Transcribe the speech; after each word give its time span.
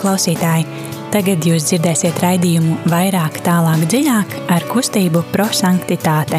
klausītāji! 0.00 0.64
Tagad 1.10 1.44
jūs 1.44 1.66
dzirdēsiet 1.68 2.20
raidījumu 2.22 2.76
vairāk, 2.88 3.40
tālāk, 3.44 3.82
dziļāk 3.90 4.36
ar 4.54 4.64
kustību 4.70 5.24
prosanktitāte. 5.34 6.38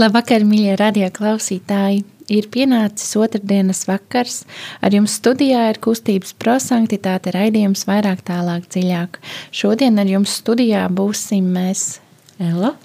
Labvakar, 0.00 0.46
mīļie 0.48 0.74
radio 0.80 1.12
klausītāji! 1.12 2.02
Ir 2.30 2.46
pienācis 2.54 3.16
otrdienas 3.18 3.82
vakars, 3.90 4.44
ar 4.80 4.94
jums 4.94 5.16
studijā 5.18 5.64
ir 5.72 5.80
kustības 5.82 6.36
prosanktitāte 6.38 7.34
raidījums 7.34 7.82
vairāk, 7.90 8.22
tālāk, 8.28 8.70
dziļāk. 8.70 9.18
Šodien 9.50 9.98
ar 9.98 10.14
jums 10.18 10.38
studijā 10.40 10.86
būsim 10.94 11.50
mēs 11.58 11.98
Ella 12.40 12.76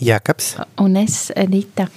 Jakabs 0.00 0.54
un 0.82 0.96
es 1.00 1.30
Edita. 1.36 1.88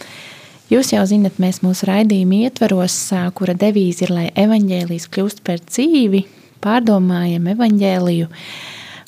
Jūs 0.69 0.91
jau 0.93 1.01
zinat, 1.09 1.39
mēs 1.41 1.63
mūsu 1.65 1.87
raidījuma 1.89 2.43
ietvaros, 2.45 2.95
kura 3.33 3.55
devīze 3.57 4.05
ir, 4.05 4.11
lai 4.13 4.27
evaņģēlijs 4.37 5.07
kļūst 5.09 5.41
par 5.47 5.57
dzīvi, 5.65 6.21
pārdomājam 6.61 7.47
evaņģēliju, 7.55 8.27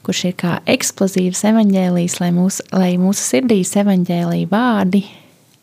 kurš 0.02 0.24
ir 0.32 0.38
kā 0.42 0.56
eksplozīvs 0.74 1.44
evaņģēlijs, 1.52 2.18
lai, 2.24 2.32
mūs, 2.34 2.62
lai 2.74 2.96
mūsu 2.98 3.28
sirdīs 3.28 3.76
evaņģēlija 3.84 4.50
vārdi 4.50 5.04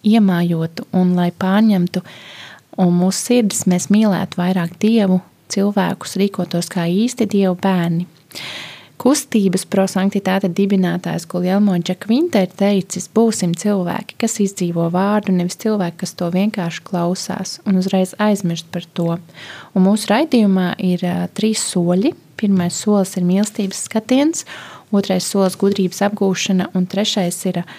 iemājotu 0.06 0.86
un 0.94 1.16
lai 1.18 1.32
pārņemtu 1.34 2.04
un 2.78 2.94
mūsu 2.94 3.32
sirdis 3.32 3.66
mēs 3.66 3.88
mīlētu 3.90 4.38
vairāk 4.38 4.78
Dievu, 4.78 5.18
cilvēkus 5.50 6.14
rīkotos 6.20 6.70
kā 6.70 6.86
īsti 6.86 7.26
Dievu 7.34 7.56
bērni. 7.58 8.06
Kustības 8.98 9.62
prosanktitāte 9.70 10.48
dibinātājs 10.50 11.28
Guljelmo 11.30 11.76
Džekvinta 11.78 12.40
ir 12.42 12.54
teicis, 12.58 13.04
būsim 13.14 13.52
cilvēki, 13.54 14.16
kas 14.18 14.40
izdzīvo 14.42 14.88
vārdu, 14.90 15.36
nevis 15.36 15.54
cilvēki, 15.62 16.00
kas 16.00 16.16
to 16.18 16.30
vienkārši 16.34 16.82
klausās 16.88 17.52
un 17.62 17.78
uzreiz 17.78 18.16
aizmirst 18.18 18.66
par 18.74 18.88
to. 18.98 19.20
Un 19.78 19.86
mūsu 19.86 20.10
raidījumā 20.10 20.72
ir 20.82 21.06
uh, 21.06 21.28
trīs 21.30 21.62
soļi. 21.70 22.10
Pirmais 22.38 22.74
solis 22.74 23.14
ir 23.18 23.26
mīlestības 23.26 23.84
skatiens, 23.86 24.42
otrais 24.90 25.30
solis 25.30 25.54
gudrības 25.58 26.02
apgūšana 26.08 26.72
un 26.74 26.90
trešais 26.90 27.38
ir 27.52 27.62
uh, 27.62 27.78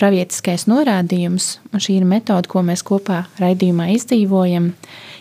pravietiskais 0.00 0.64
norādījums, 0.70 1.58
un 1.72 1.82
šī 1.84 2.00
ir 2.00 2.08
metode, 2.08 2.48
ko 2.48 2.64
mēs 2.66 2.84
kopā 2.86 3.26
raidījumā 3.42 3.92
izdzīvojam, 3.98 4.72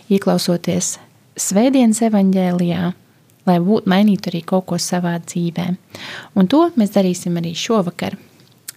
ieklausoties 0.07 0.97
Svētdienas 1.33 1.99
evaņģēlijā, 2.05 2.91
lai 3.47 3.57
būtu 3.63 3.89
mainītu 3.89 4.31
arī 4.31 4.43
kaut 4.47 4.67
ko 4.69 4.79
savā 4.79 5.17
dzīvē. 5.23 5.67
Un 6.35 6.49
to 6.51 6.63
mēs 6.79 6.95
darīsim 6.95 7.37
arī 7.41 7.53
šovakar. 7.57 8.17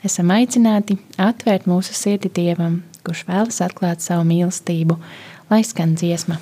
Esam 0.07 0.31
aicināti 0.35 0.99
atvērt 1.19 1.67
mūsu 1.71 1.95
sirdi 1.97 2.31
Dievam, 2.31 2.83
kurš 3.07 3.25
vēlas 3.31 3.63
atklāt 3.65 4.05
savu 4.05 4.27
mīlestību, 4.29 4.99
lai 5.51 5.63
skan 5.67 5.97
dziesma. 5.99 6.39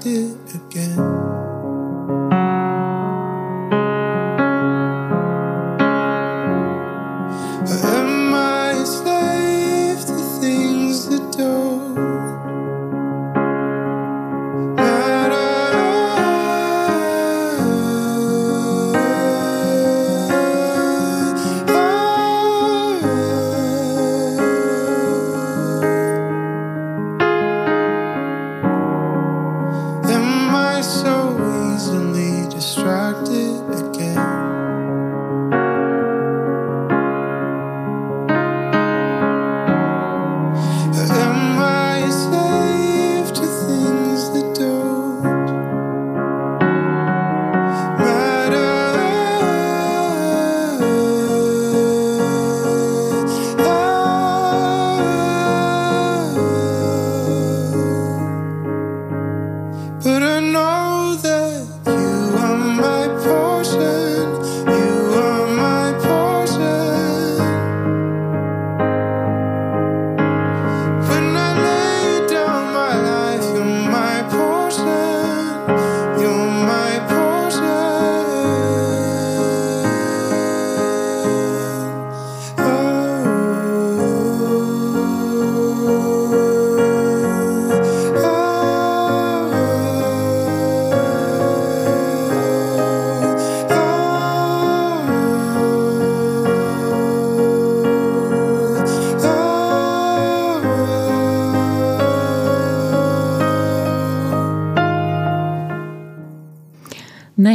did 0.00 0.54
it. 0.54 0.59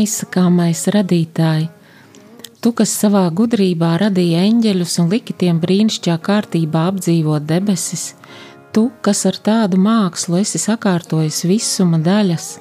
Neizsakāmais 0.05 0.85
radītāji, 0.93 1.69
tu, 2.61 2.71
kas 2.77 2.91
savā 2.93 3.25
gudrībā 3.33 3.95
radīja 3.97 4.43
eņģeļus 4.45 4.99
un 5.01 5.07
liki 5.09 5.33
tiem 5.33 5.57
brīnišķīgā 5.63 6.18
kārtībā 6.21 6.83
apdzīvot 6.91 7.45
debesis, 7.50 8.13
tu, 8.71 8.91
kas 9.01 9.25
ar 9.25 9.39
tādu 9.41 9.80
mākslu 9.81 10.38
esi 10.44 10.62
sakārtojis 10.62 11.41
visuma 11.50 11.97
daļas, 11.97 12.59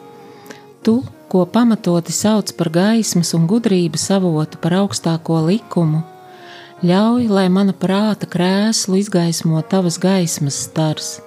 tu, 0.84 1.02
ko 1.28 1.44
pamatoti 1.44 2.14
sauc 2.16 2.52
par 2.56 2.70
gaismas 2.72 3.34
un 3.36 3.44
gudrības 3.50 4.08
avotu, 4.16 4.56
par 4.62 4.78
augstāko 4.80 5.42
likumu, 5.44 6.00
ļauj, 6.80 7.28
lai 7.28 7.50
mana 7.52 7.74
prāta 7.76 8.24
krēslu 8.24 9.02
izgaismo 9.02 9.60
tavas 9.68 9.98
gaismas 10.00 10.62
stars, 10.64 11.18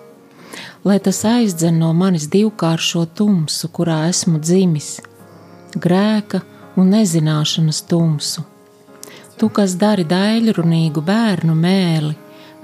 lai 0.82 0.98
tas 0.98 1.22
aizdzen 1.30 1.78
no 1.78 1.92
manis 1.94 2.26
divkāršo 2.34 3.06
tumsu, 3.14 3.70
kurā 3.70 4.08
esmu 4.10 4.42
dzimis 4.42 4.96
grēka 5.76 6.42
un 6.78 6.94
nezināšanas 6.94 7.82
tumsu. 7.90 8.46
Tu, 9.38 9.50
kas 9.54 9.76
dari 9.78 10.06
daļrunīgu 10.08 11.02
bērnu 11.06 11.54
mēli, 11.58 12.16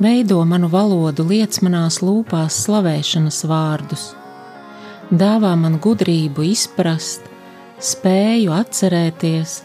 veido 0.01 0.39
manu 0.45 0.69
valodu, 0.73 1.25
liec 1.29 1.59
manās 1.65 1.99
lūpās 2.01 2.63
slavēšanas 2.65 3.43
vārdus. 3.49 4.07
Dāvā 5.13 5.53
man 5.59 5.77
gudrību 5.83 6.45
izprast, 6.49 7.27
spēju 7.77 8.55
atcerēties, 8.55 9.59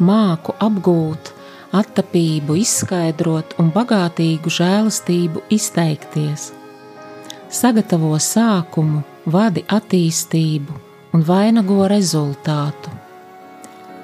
māku 0.00 0.54
apgūt, 0.64 1.32
attapību 1.74 2.56
izskaidrot 2.62 3.58
un 3.60 3.68
bagātīgu 3.74 4.52
žēlastību 4.56 5.44
izteikties. 5.52 6.52
Sagatavo 7.54 8.14
sākumu, 8.16 9.02
vadi 9.26 9.66
attīstību, 9.68 10.80
un 11.14 11.22
vainago 11.22 11.86
rezultātu. 11.88 12.90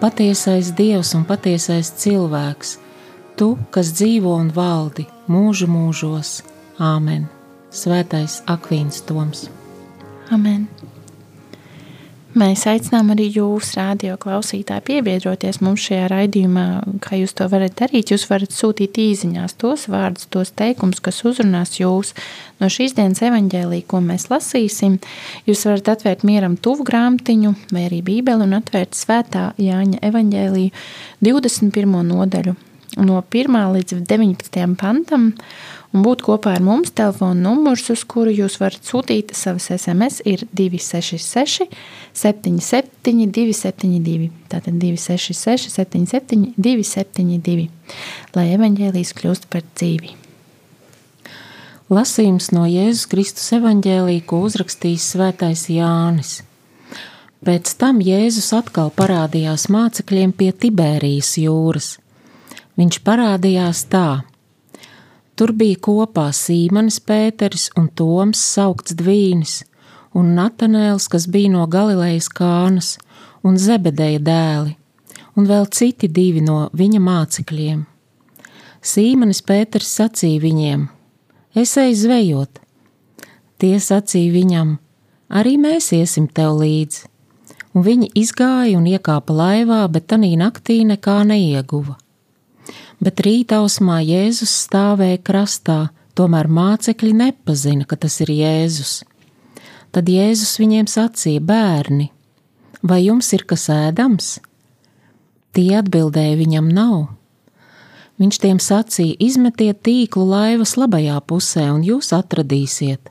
Patiesais 0.00 0.70
Dievs 0.78 1.10
un 1.18 1.26
patiesais 1.28 1.90
cilvēks, 2.00 2.76
tu, 3.36 3.56
kas 3.74 3.90
dzīvo 3.98 4.36
un 4.38 4.48
valdi 4.54 5.08
mūžu 5.28 5.68
mūžos. 5.68 6.40
Āmen! 6.80 7.26
Svētais 7.70 8.40
Akvīns 8.50 9.02
Toms! 9.06 9.48
Amen! 10.32 10.68
Mēs 12.30 12.62
aicinām 12.70 13.08
arī 13.10 13.24
jūs, 13.34 13.72
radio 13.74 14.14
klausītāji, 14.20 14.84
piebiedroties 14.86 15.56
mums 15.66 15.82
šajā 15.82 16.04
raidījumā. 16.12 16.66
Kā 17.02 17.18
jūs 17.18 17.34
to 17.34 17.48
varat 17.50 17.74
darīt? 17.80 18.12
Jūs 18.14 18.28
varat 18.30 18.54
sūtīt 18.54 19.00
īsiņās 19.02 19.56
tos 19.58 19.88
vārdus, 19.90 20.28
tos 20.30 20.54
teikumus, 20.54 21.02
kas 21.02 21.18
uzrunās 21.26 21.80
jūs 21.80 22.14
no 22.62 22.70
šīs 22.70 22.94
dienas 22.94 23.24
evaņģēlī, 23.26 23.82
ko 23.90 23.98
mēs 24.06 24.28
lasīsim. 24.30 25.00
Jūs 25.50 25.66
varat 25.66 25.90
atvērt 25.96 26.22
mieram 26.22 26.54
tuvu 26.54 26.86
grāmatiņu 26.86 27.56
vai 27.74 27.88
arī 27.90 27.98
bībeli 28.06 28.46
un 28.46 28.60
atvērt 28.62 28.94
svētā 28.94 29.50
Jāņa 29.58 29.98
evaņģēlīju 30.12 30.74
21. 31.26 32.02
nodaļu 32.14 32.60
no 32.98 33.20
1. 33.22 33.58
līdz 33.74 34.00
19. 34.08 34.76
pantam 34.80 35.30
un 35.94 36.04
būt 36.04 36.24
kopā 36.26 36.54
ar 36.56 36.64
mums. 36.64 36.92
Telefona 36.96 37.38
numurs, 37.38 37.88
uz 37.92 38.02
kuru 38.08 38.32
jūs 38.34 38.58
varat 38.62 38.86
sūtīt 38.86 39.34
savas 39.36 39.68
SMS, 39.74 40.20
ir 40.26 40.46
266, 40.56 41.68
77, 42.16 43.28
272. 43.30 44.30
Tātad 44.50 44.80
266, 44.82 45.70
77, 45.76 46.50
272. 46.58 47.68
Lai 48.34 48.48
evaņģēlijas 48.56 49.14
kļūst 49.20 49.48
par 49.52 49.66
dzīvi. 49.74 50.16
Lasījums 51.90 52.52
no 52.54 52.68
Jēzus 52.70 53.08
Kristus 53.10 53.48
evaņģēlī, 53.56 54.20
ko 54.22 54.44
uzrakstījis 54.46 55.08
Svētais 55.16 55.64
Jānis. 55.74 56.36
Pēc 57.42 57.72
tam 57.80 57.98
Jēzus 58.04 58.52
atkal 58.54 58.92
parādījās 58.94 59.64
mācekļiem 59.72 60.34
pie 60.36 60.52
Tibērijas 60.52 61.32
jūras. 61.40 61.96
Viņš 62.78 63.00
parādījās 63.06 63.82
tā: 63.90 64.22
Tur 65.34 65.52
bija 65.56 65.78
kopā 65.82 66.28
Sīmanis 66.36 67.00
Pēteris 67.02 67.70
un 67.80 67.88
Toms 67.96 68.38
saukts 68.54 68.94
Dvīnis, 68.94 69.62
un 70.14 70.34
Natanēls, 70.36 71.08
kas 71.10 71.26
bija 71.26 71.50
no 71.54 71.66
Galilejas 71.66 72.28
kānas, 72.28 72.98
un 73.42 73.58
Zebedeja 73.58 74.20
dēli, 74.22 74.76
un 75.34 75.48
vēl 75.50 75.66
citi 75.74 76.08
divi 76.08 76.42
no 76.44 76.68
viņa 76.76 77.00
mācekļiem. 77.06 77.86
Sīmanis 78.80 79.42
Pēters 79.48 79.90
sacīja 79.98 80.42
viņiem: 80.44 80.84
Es 81.54 81.76
eju 81.76 81.96
zvejot. 82.04 82.60
Tie 83.58 83.74
sacīja 83.80 84.34
viņam: 84.36 84.76
Arī 85.28 85.56
mēs 85.58 85.90
iesim 85.96 86.28
tev 86.28 86.60
līdzi. 86.62 87.08
Un 87.74 87.84
viņi 87.86 88.12
izgāja 88.18 88.78
un 88.78 88.86
iekāpa 88.90 89.34
laivā, 89.34 89.82
bet 89.88 90.08
tanī 90.10 90.32
naktī 90.38 90.80
nekā 90.86 91.20
neieguva 91.26 91.98
bet 93.00 93.22
rītausmā 93.24 94.00
Jēzus 94.04 94.52
stāvēja 94.66 95.20
krastā, 95.24 95.78
tomēr 96.14 96.50
mācekļi 96.52 97.12
nepazina, 97.16 97.86
ka 97.88 97.96
tas 98.00 98.20
ir 98.24 98.32
Jēzus. 98.34 99.00
Tad 99.90 100.10
Jēzus 100.12 100.58
viņiem 100.60 100.86
sacīja: 100.90 101.42
Bērni, 101.42 102.10
vai 102.82 103.00
jums 103.06 103.32
ir 103.34 103.46
kas 103.48 103.66
ēdams? 103.72 104.36
Tie 105.56 105.72
atbildēja 105.74 106.36
viņam 106.38 106.68
nav. 106.70 106.98
Viņš 108.20 108.38
tiem 108.38 108.60
sacīja: 108.62 109.16
Izmetiet 109.18 109.80
tīklu 109.82 110.28
laivas 110.28 110.76
labajā 110.78 111.16
pusē, 111.26 111.70
un 111.72 111.82
jūs 111.86 112.12
atradīsiet. 112.14 113.10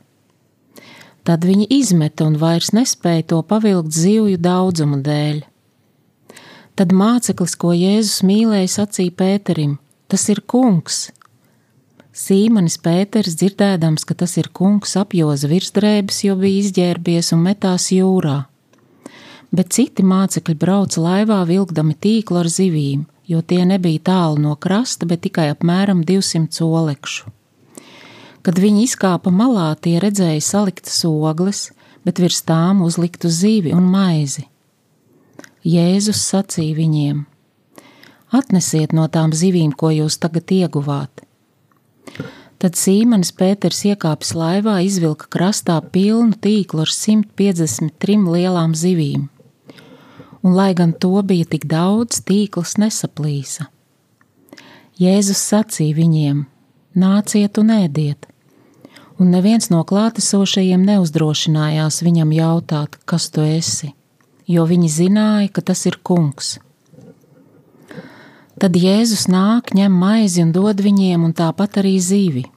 Tad 1.27 1.44
viņi 1.45 1.68
izmeta 1.75 2.25
un 2.30 2.38
vairs 2.42 2.71
nespēja 2.74 3.25
to 3.33 3.42
pavilkt 3.45 3.92
zivju 3.94 4.39
daudzuma 4.42 5.01
dēļ. 5.03 5.44
Tad 6.80 6.94
māceklis, 6.96 7.58
ko 7.60 7.74
Jēzus 7.76 8.22
mīlēja, 8.24 8.70
sacīja 8.72 9.12
Pēterim: 9.20 9.74
Tas 10.08 10.30
ir 10.31 10.40
kungs! 10.48 11.10
Sīmanis 12.16 12.78
Pēters, 12.80 13.34
dzirdēdams, 13.36 14.06
ka 14.08 14.16
tas 14.22 14.38
ir 14.40 14.48
kungs, 14.56 14.94
apjoza 14.96 15.50
virsdrēbes, 15.52 16.22
jo 16.24 16.38
bija 16.40 16.62
izģērbies 16.62 17.34
un 17.36 17.42
metās 17.44 17.90
jūrā. 17.92 18.38
Bet 19.52 19.74
citi 19.76 20.06
mācekļi 20.08 20.56
brauca 20.62 21.04
laivā 21.04 21.42
vilkdami 21.50 21.98
tīklu 22.00 22.40
ar 22.46 22.50
zivīm, 22.54 23.02
jo 23.28 23.42
tie 23.44 23.66
nebija 23.68 24.06
tālu 24.12 24.40
no 24.46 24.56
krasta, 24.56 25.08
bet 25.10 25.26
tikai 25.28 25.50
apmēram 25.52 26.06
200 26.08 26.64
olekšu. 26.64 27.34
Kad 28.40 28.62
viņi 28.64 28.86
izkāpa 28.88 29.36
malā, 29.36 29.74
tie 29.76 29.98
redzēja 30.00 30.40
saliktas 30.48 31.04
ogles, 31.12 31.74
bet 32.08 32.24
virs 32.24 32.40
tām 32.48 32.86
uzliktu 32.88 33.28
zivi 33.28 33.76
un 33.76 33.84
maizi. 33.92 34.48
Jēzus 35.67 36.21
sacīja 36.23 36.71
viņiem: 36.77 37.25
Atnesiet 38.31 38.94
no 38.95 39.09
tām 39.11 39.33
zivīm, 39.35 39.73
ko 39.75 39.89
jūs 39.91 40.15
tagad 40.15 40.47
ieguvāt. 40.56 41.25
Tad 42.59 42.77
Sīmanis 42.79 43.33
Pēters 43.35 43.81
iekāpis 43.88 44.31
laivā, 44.35 44.77
izvilka 44.88 45.27
krastā 45.27 45.75
pilnu 45.81 46.38
tīklu 46.39 46.85
ar 46.85 46.94
153 46.94 48.31
lielām 48.31 48.71
zivīm. 48.71 49.27
Un, 50.39 50.56
lai 50.56 50.71
gan 50.73 50.95
to 50.95 51.19
bija 51.27 51.47
tik 51.51 51.67
daudz, 51.67 52.21
tīkls 52.23 52.77
nesaplīsa. 52.79 53.67
Jēzus 54.95 55.44
sacīja 55.44 56.00
viņiem: 56.00 56.45
Nāciet 56.95 57.59
un 57.59 57.75
ēdiet! 57.75 58.31
Un 59.19 59.35
neviens 59.35 59.67
no 59.67 59.83
klātesošajiem 59.83 60.88
neuzdrošinājās 60.88 62.00
viņam 62.07 62.31
jautāt, 62.31 62.95
kas 63.03 63.27
tu 63.27 63.44
esi 63.44 63.91
jo 64.50 64.66
viņi 64.66 64.90
zināja, 64.90 65.51
ka 65.54 65.62
tas 65.62 65.86
ir 65.86 66.00
kungs. 66.04 66.57
Tad 68.60 68.75
Jēzus 68.75 69.30
nāk, 69.31 69.72
ņem 69.78 69.94
maizi 69.96 70.42
un 70.44 70.50
dod 70.51 70.81
viņiem, 70.84 71.22
un 71.24 71.36
tāpat 71.36 71.80
arī 71.80 71.96
zīvi. 72.04 72.50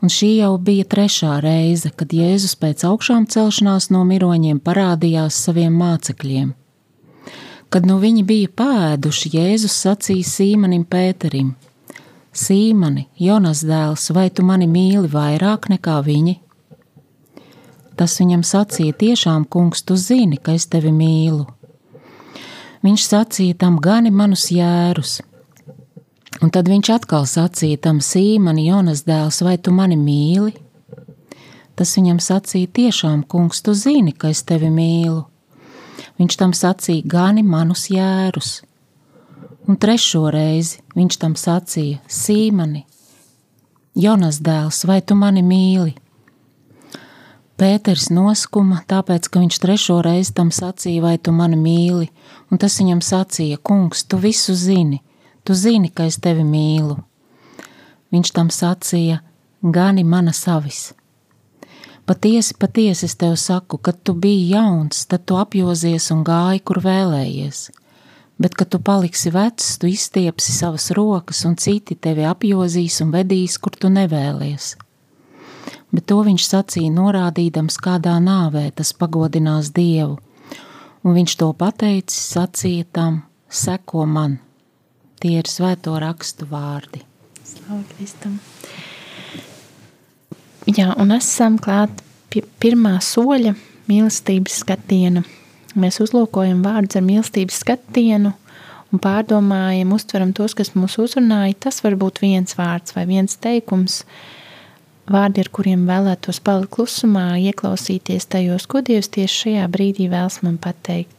Un 0.00 0.12
šī 0.12 0.30
jau 0.38 0.54
bija 0.60 0.86
trešā 0.88 1.34
reize, 1.44 1.90
kad 1.92 2.12
Jēzus 2.14 2.54
pēc 2.60 2.84
augšām 2.88 3.26
celšanās 3.32 3.90
no 3.92 4.04
miroņiem 4.08 4.62
parādījās 4.64 5.36
saviem 5.48 5.76
mācekļiem. 5.76 6.54
Kad 7.68 7.88
nu 7.90 7.98
viņi 8.00 8.22
bija 8.24 8.52
pēduši, 8.62 9.32
Jēzus 9.36 9.76
sacīja 9.84 10.24
Sīmanim 10.30 10.86
Pēterim: 10.88 11.52
Sīmani, 12.32 13.08
Jonas 13.20 13.64
dēls, 13.66 14.08
vai 14.16 14.28
tu 14.30 14.44
mani 14.46 14.68
mīli 14.70 15.10
vairāk 15.12 15.68
nekā 15.72 15.98
viņi? 16.06 16.36
Tas 17.96 18.18
viņam 18.20 18.42
sacīja: 18.44 18.92
Tiešām, 18.92 19.46
kungs, 19.48 19.82
tu 19.82 19.96
zini, 19.96 20.36
ka 20.36 20.56
es 20.56 20.68
tevi 20.68 20.92
mīlu. 20.92 21.46
Viņš 22.84 23.06
sacīja 23.08 23.56
tam 23.62 23.80
gani 23.82 24.12
manus 24.12 24.50
jērus. 24.52 25.20
Un 26.44 26.52
tad 26.52 26.68
viņš 26.68 26.90
atkal 26.92 27.24
sacīja 27.24 27.80
tam 27.88 28.02
sīmani, 28.04 28.66
Jonas 28.68 29.06
dēls, 29.08 29.40
vai 29.42 29.56
tu 29.56 29.72
mani 29.72 29.96
mīli? 29.96 30.52
Tas 31.76 31.96
viņam 31.96 32.20
sacīja: 32.20 32.68
Tiešām, 32.78 33.24
kungs, 33.24 33.64
tu 33.64 33.72
zini, 33.72 34.12
ka 34.12 34.28
es 34.32 34.44
tevi 34.44 34.68
mīlu. 34.72 35.24
Viņš 36.20 36.36
tam 36.40 36.52
sacīja: 36.56 37.08
Gani 37.08 37.42
manus 37.42 37.88
jērus. 37.92 38.60
Un 39.66 39.80
trešo 39.80 40.28
reizi 40.30 40.82
viņš 40.94 41.22
tam 41.24 41.34
sacīja: 41.34 42.02
Sīmani, 42.06 42.84
Jonas 43.96 44.38
dēls, 44.44 44.84
vai 44.84 45.00
tu 45.00 45.16
mani 45.16 45.42
mīli? 45.42 45.96
Pēters 47.56 48.10
noskuma, 48.12 48.82
tāpēc, 48.84 49.30
ka 49.32 49.40
viņš 49.40 49.58
trešo 49.62 49.94
reizi 50.04 50.34
tam 50.36 50.50
sacīja, 50.52 51.00
vai 51.00 51.14
tu 51.16 51.32
mani 51.32 51.56
mīli, 51.56 52.10
un 52.52 52.60
tas 52.60 52.76
viņam 52.76 53.00
sacīja, 53.00 53.56
kungs, 53.64 54.02
tu 54.04 54.18
visu 54.20 54.52
zini, 54.52 55.00
tu 55.40 55.56
zini, 55.56 55.88
ka 55.88 56.04
es 56.04 56.20
tevi 56.20 56.44
mīlu. 56.44 56.98
Viņš 58.12 58.34
tam 58.36 58.52
sacīja, 58.52 59.22
gani 59.62 60.04
mana 60.04 60.36
savis. 60.36 60.90
Patiesi, 62.04 62.58
patiesi 62.60 63.08
es 63.08 63.16
tev 63.16 63.38
saku, 63.40 63.80
kad 63.80 64.04
tu 64.04 64.12
biji 64.12 64.50
jauns, 64.52 65.06
tad 65.08 65.24
tu 65.24 65.40
apjozies 65.40 66.12
un 66.12 66.28
gāji, 66.28 66.60
kur 66.60 66.84
vēlējies. 66.84 67.70
Bet, 68.36 68.52
kad 68.52 68.68
tu 68.68 68.84
paliksi 68.84 69.32
vecs, 69.32 69.78
tu 69.80 69.88
izstiepsi 69.88 70.52
savas 70.52 70.92
rokas, 70.92 71.46
un 71.48 71.56
citi 71.56 71.96
tevi 71.96 72.28
apjozīs 72.28 73.00
un 73.00 73.16
vedīs, 73.16 73.56
kur 73.56 73.80
tu 73.80 73.88
nevēlies 73.88 74.74
bet 75.96 76.04
to 76.10 76.20
viņš 76.26 76.44
sacīja 76.44 76.92
norādīdams, 76.92 77.78
kādā 77.80 78.18
nāvē 78.20 78.68
tas 78.76 78.92
pagodinās 78.96 79.72
Dievu. 79.76 80.18
Un 81.06 81.14
viņš 81.16 81.36
to 81.40 81.52
pateicis, 81.56 82.18
sacīja 82.34 82.88
tam: 82.98 83.22
Seko 83.48 84.04
man! 84.10 84.40
Tie 85.22 85.38
ir 85.40 85.48
svēto 85.48 85.94
rakstu 86.02 86.48
vārdi. 86.50 87.00
Slavu 87.46 87.80
Kristum! 87.94 88.36
Jā, 90.66 90.90
un 91.00 91.14
esam 91.14 91.56
klāt 91.62 92.02
pie 92.28 92.42
pirmā 92.60 92.98
soļa 93.00 93.54
mīlestības 93.86 94.60
skatiena. 94.64 95.22
Mēs 95.78 96.00
uzlūkojam 96.02 96.64
vārdus 96.66 96.98
ar 96.98 97.06
mīlestības 97.06 97.62
skatienu 97.62 98.34
un 98.92 99.02
pārdomājam, 99.02 99.94
uztveram 99.94 100.34
tos, 100.36 100.56
kas 100.58 100.74
mūs 100.74 100.98
uzrunāja. 101.00 101.54
Tas 101.68 101.80
var 101.84 101.96
būt 102.00 102.20
viens 102.24 102.58
vārds 102.58 102.96
vai 102.96 103.06
viens 103.08 103.38
teikums, 103.40 104.02
uh, 104.02 104.35
vārdi, 105.10 105.42
ar 105.42 105.50
kuriem 105.54 105.84
vēlētos 105.88 106.40
palikt 106.44 106.72
klusumā, 106.76 107.36
ieklausīties 107.50 108.28
tajos, 108.32 108.66
ko 108.70 108.82
Dievs 108.84 109.10
tieši 109.14 109.42
šajā 109.42 109.66
brīdī 109.72 110.08
vēlas 110.12 110.40
man 110.46 110.58
pateikt. 110.62 111.12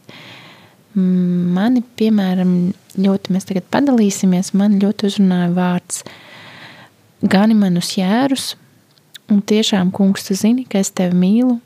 Mani, 0.98 1.84
piemēram, 2.00 2.72
ļoti 2.98 3.34
mēs 3.34 3.46
tagad 3.48 3.68
padalīsimies, 3.70 4.54
man 4.58 4.80
ļoti 4.82 5.08
uzrunāja 5.08 5.52
vārds 5.54 6.02
gani 7.22 7.54
manus 7.58 7.92
jērus, 7.98 8.52
un 9.30 9.42
tiešām, 9.42 9.92
kungs, 9.94 10.26
tu 10.26 10.36
zini, 10.38 10.66
ka 10.68 10.82
es 10.82 10.92
tevi 10.94 11.16
mīlu, 11.18 11.58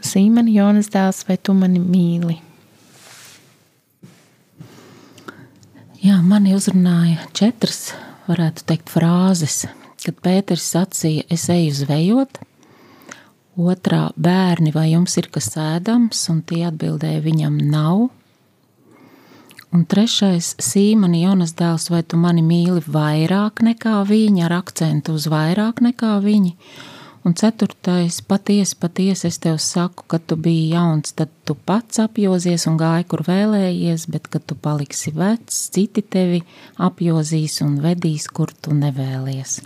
Sīmeni, 0.00 0.54
Jonas 0.56 0.88
dēls, 0.88 1.26
vai 1.28 1.36
tu 1.36 1.52
mani 1.52 1.76
mīli? 1.82 2.38
Jā, 6.00 6.16
mani 6.24 6.54
uzrunāja 6.56 7.26
četras, 7.36 7.90
varētu 8.24 8.64
teikt, 8.70 8.88
frāzes. 8.88 9.66
Kad 10.00 10.16
Pēters 10.24 10.64
sacīja, 10.72 11.26
es 11.28 11.48
eju 11.52 11.74
zvejot, 11.82 12.38
otrā 13.60 14.06
bērni, 14.16 14.72
vai 14.72 14.90
jums 14.94 15.16
ir 15.20 15.28
kas 15.32 15.52
ēdams, 15.60 16.22
un 16.32 16.40
tie 16.46 16.64
atbildēja, 16.70 17.20
viņam 17.24 17.58
nav. 17.72 18.06
Un 19.70 19.84
trešais, 19.86 20.54
Sīmani, 20.58 21.20
Jonas 21.22 21.52
dēls, 21.58 21.90
vai 21.92 22.00
tu 22.02 22.18
mani 22.18 22.42
mīli 22.42 22.80
vairāk 22.90 23.60
nekā 23.62 24.00
viņi, 24.08 24.42
ar 24.48 24.56
akcentu 24.56 25.14
uz 25.14 25.28
vairāk 25.30 25.82
nekā 25.84 26.16
viņi? 26.24 26.56
Un 27.22 27.36
ceturtais, 27.36 28.22
patiesi, 28.24 28.74
patiesi 28.80 29.28
es 29.28 29.36
tev 29.44 29.58
saku, 29.60 30.06
ka 30.08 30.18
tu 30.18 30.38
biji 30.40 30.70
jauns, 30.72 31.12
tad 31.12 31.28
tu 31.44 31.54
pats 31.54 32.00
apjozies 32.00 32.64
un 32.70 32.78
gāji, 32.80 33.06
kur 33.12 33.22
vēlējies, 33.26 34.08
bet 34.10 34.30
kad 34.32 34.46
tu 34.48 34.56
paliksi 34.56 35.12
vecs, 35.12 35.66
citi 35.76 36.02
tevi 36.02 36.40
apjozīs 36.80 37.60
un 37.66 37.76
vedīs, 37.84 38.26
kur 38.32 38.50
tu 38.56 38.72
nevēlies. 38.74 39.60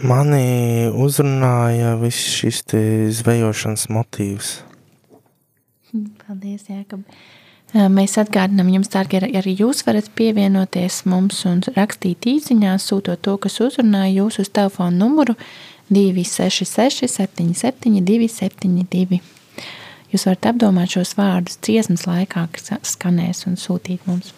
Mani 0.00 0.88
uzrunāja 0.96 1.92
viss 2.00 2.30
šis 2.38 2.62
zvejošanas 3.20 3.90
motīvs. 3.92 4.52
Paldies, 6.22 6.64
Jākab. 6.70 7.02
Mēs 7.70 8.16
atgādinām 8.18 8.70
jums, 8.72 8.88
dārgie, 8.90 9.20
arī 9.20 9.52
jūs 9.60 9.84
varat 9.86 10.08
pievienoties 10.18 11.04
mums 11.10 11.44
un 11.46 11.60
rakstīt 11.76 12.26
īsiņā, 12.32 12.72
sūtot 12.80 13.20
to, 13.22 13.36
kas 13.38 13.60
uzrunāja 13.62 14.22
jūs 14.22 14.40
uz 14.42 14.50
telefona 14.50 14.96
numuru 15.04 15.36
266 15.92 17.06
77 17.10 18.00
272. 18.00 19.20
Jūs 20.10 20.26
varat 20.26 20.50
apdomāt 20.54 20.96
šos 20.96 21.14
vārdus 21.18 21.60
dziesmas 21.62 22.08
laikā, 22.08 22.48
kas 22.56 22.72
skanēs 22.94 23.44
un 23.46 23.60
sūtīt 23.60 24.08
mums. 24.08 24.32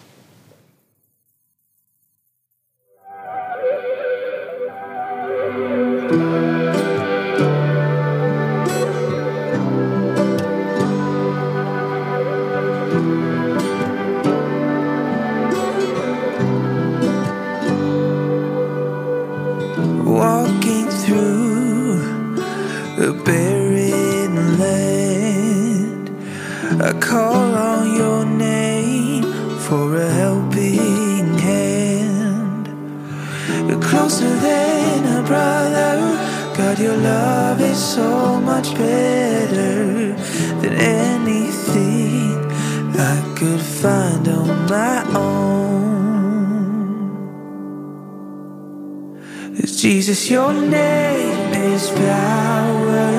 Jesus, 50.05 50.29
your 50.29 50.51
name 50.51 51.53
is 51.53 51.89
power, 51.91 53.11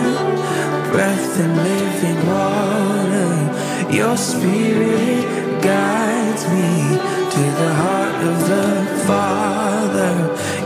breath 0.92 1.40
and 1.40 1.56
living 1.56 2.20
water. 2.28 3.90
Your 3.90 4.14
spirit 4.18 5.62
guides 5.62 6.44
me 6.50 6.98
to 7.34 7.42
the 7.60 7.72
heart 7.82 8.20
of 8.30 8.36
the 8.52 8.68
Father. 9.06 10.14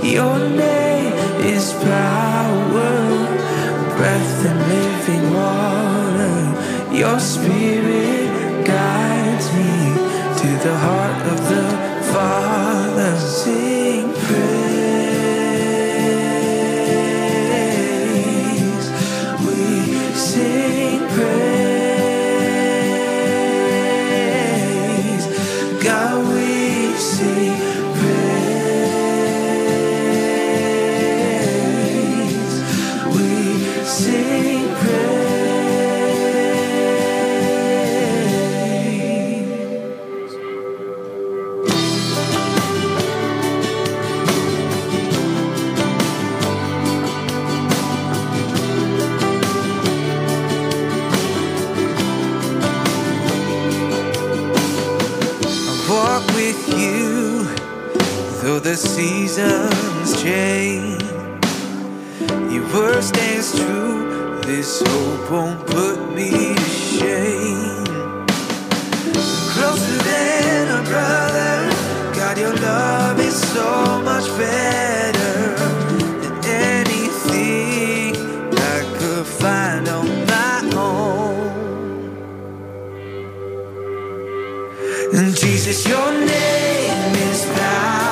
Your 0.05 0.41
name 0.41 1.13
is 1.55 1.73
power, 1.75 2.97
breath 3.97 4.47
and 4.51 4.61
living 4.75 5.27
water. 5.39 6.97
Your 6.97 7.21
spirit 7.21 8.67
guides 8.67 9.47
me 9.55 9.95
to 10.41 10.49
the 10.67 10.77
heart 10.79 11.27
of 11.33 11.49
the 11.49 11.78
Jesus, 85.11 85.89
your 85.89 86.13
name 86.13 87.15
is 87.15 87.47
power. 87.47 88.08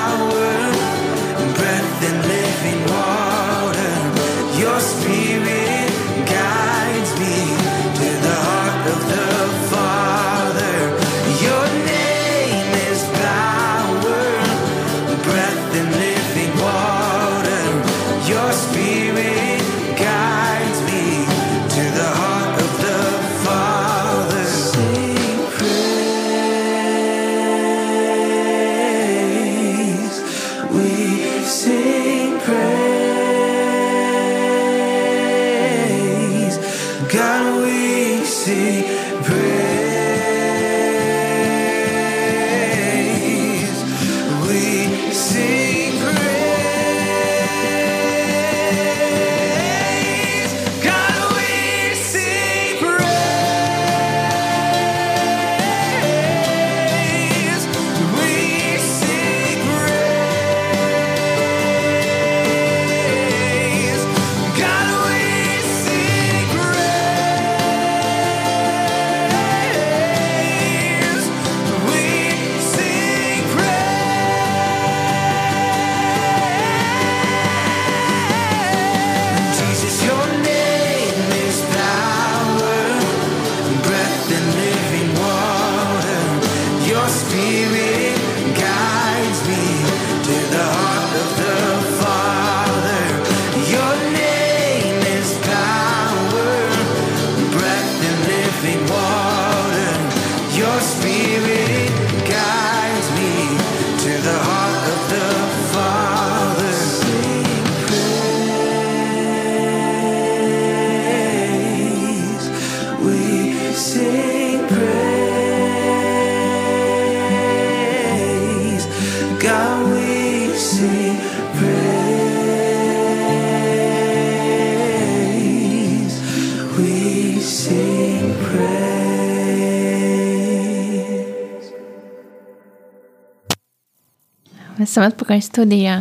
Esam 134.83 135.07
atpakaļ 135.07 135.41
studijā. 135.41 136.01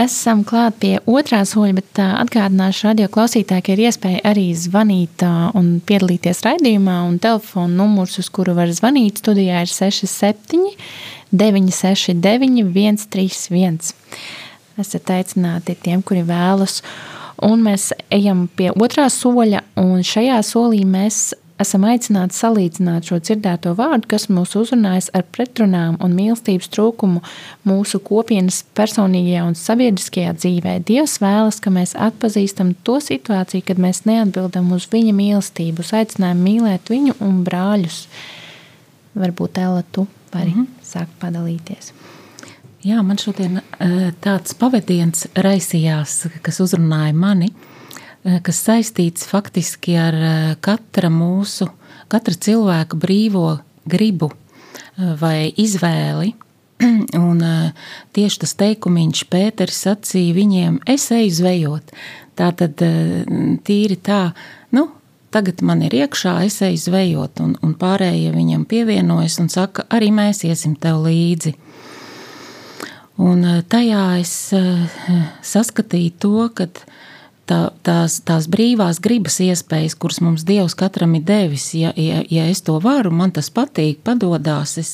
Esam 0.00 0.40
klāt 0.46 0.78
pie 0.82 0.92
otrā 1.10 1.42
soļa, 1.46 1.74
bet 1.76 2.00
atgādināšu 2.02 2.88
radio 2.88 3.06
klausītāji, 3.12 3.64
ka 3.66 3.74
ir 3.74 3.82
iespēja 3.84 4.22
arī 4.30 4.48
zvanīt 4.58 5.22
un 5.58 5.68
piedalīties 5.86 6.42
raidījumā. 6.46 6.96
Telefona 7.22 7.82
numurs, 7.82 8.18
uz 8.22 8.30
kuru 8.32 8.56
var 8.58 8.72
zvanīt 8.74 9.22
studijā, 9.22 9.62
ir 9.62 9.70
67 9.70 10.74
969 11.30 12.66
131. 12.74 13.94
Esat 14.80 15.14
aicināti 15.14 15.76
tiem, 15.78 16.02
kuri 16.02 16.24
vēlas. 16.26 16.80
Un 17.46 17.62
mēs 17.64 17.90
ejam 18.12 18.48
pie 18.56 18.68
otrā 18.74 19.06
soļa, 19.12 19.62
un 19.80 20.02
šajā 20.04 20.40
solī 20.44 20.82
mēs 20.84 21.30
esam 21.60 21.84
aicināti 21.88 22.36
salīdzināt 22.36 23.08
šo 23.10 23.18
dzirdēto 23.22 23.74
vārdu, 23.78 24.08
kas 24.10 24.28
mūs 24.32 24.56
uzrunājas 24.58 25.10
ar 25.16 25.24
pretrunām 25.34 25.98
un 26.02 26.16
mīlestības 26.16 26.70
trūkumu 26.74 27.22
mūsu 27.68 28.00
kopienas 28.04 28.62
personīgajā 28.78 29.46
un 29.48 29.56
sabiedriskajā 29.58 30.34
dzīvē. 30.38 30.76
Dievs 30.88 31.18
vēlas, 31.22 31.60
ka 31.62 31.72
mēs 31.74 31.94
atpazīstam 32.08 32.74
to 32.86 32.98
situāciju, 33.04 33.66
kad 33.68 33.82
mēs 33.82 34.04
neatbildam 34.08 34.72
uz 34.76 34.88
viņa 34.92 35.14
mīlestību, 35.16 35.84
uz 35.84 35.94
aicinājumu 36.00 36.46
mīlēt 36.48 36.92
viņu 36.92 37.16
un 37.26 37.40
brāļus. 37.46 38.04
Varbūt 39.20 39.58
Ella, 39.58 39.82
tu 39.92 40.06
vari 40.32 40.54
mm 40.54 40.60
-hmm. 40.60 40.84
sākt 40.86 41.16
padalīties. 41.20 41.92
Jā, 42.82 43.02
man 43.02 43.18
šodien 43.18 43.60
tāds 44.24 44.54
pavadiens 44.54 45.26
raisījās, 45.34 46.26
kas 46.42 46.60
uzrunāja 46.60 47.12
mani. 47.12 47.50
Uh, 47.50 47.69
Eh, 47.69 47.69
kas 48.24 48.60
saistīts 48.66 49.24
faktiski 49.28 49.96
ar 49.98 50.16
eh, 50.16 50.52
katra 50.60 51.10
mūsu, 51.12 51.70
katra 52.12 52.36
cilvēka 52.36 52.98
brīvo 53.00 53.60
gribu 53.88 54.30
eh, 54.32 55.14
vai 55.20 55.50
izvēli. 55.56 56.34
Un 57.28 57.42
tieši 58.16 58.40
tas 58.40 58.54
teikumiņš 58.56 59.26
Pēters 59.28 59.82
sacīja 59.84 60.32
viņiem, 60.32 60.78
es 60.88 61.10
eju 61.12 61.34
zvejot. 61.36 61.92
Tā 62.40 62.46
tad 62.56 62.80
tīri 63.68 63.98
tā, 64.00 64.30
nu, 64.72 64.86
tagad 65.28 65.60
man 65.60 65.82
ir 65.84 65.98
iekšā, 65.98 66.38
es 66.46 66.56
eju 66.64 66.80
zvejot, 66.80 67.42
un, 67.44 67.52
un 67.60 67.74
pārējie 67.76 68.30
viņam 68.32 68.64
pievienojas 68.70 69.36
un 69.42 69.52
saka, 69.52 69.84
arī 69.92 70.08
mēs 70.08 70.40
iesim 70.48 70.72
tev 70.80 71.02
līdzi. 71.04 71.52
Un 73.20 73.44
tajā 73.68 74.06
es 74.22 74.32
saskatīju 75.52 76.16
to, 76.16 76.48
ka 76.56 76.70
tā, 77.50 77.58
tās, 77.86 78.20
tās 78.26 78.46
brīvās 78.50 79.00
gribas 79.02 79.40
iespējas, 79.42 79.96
kuras 79.98 80.20
mums 80.24 80.44
Dievs 80.48 80.76
katram 80.78 81.16
ir 81.18 81.24
devis. 81.26 81.70
Ja, 81.76 81.92
ja, 81.98 82.22
ja 82.30 82.46
es 82.50 82.62
to 82.66 82.78
varu, 82.82 83.12
man 83.14 83.34
tas 83.34 83.50
patīk, 83.54 84.02
padodas, 84.06 84.76
es, 84.80 84.92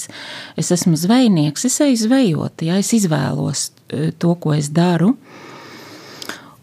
es 0.59 0.73
esmu 0.75 0.97
zvejnieks, 1.01 1.69
es 1.69 1.81
eju 1.85 2.01
zvejot, 2.07 2.67
ja 2.67 2.81
es 2.81 2.93
izvēlos 2.97 3.71
e, 3.89 4.11
to, 4.17 4.35
ko 4.41 4.57
es 4.57 4.71
daru. 4.75 5.15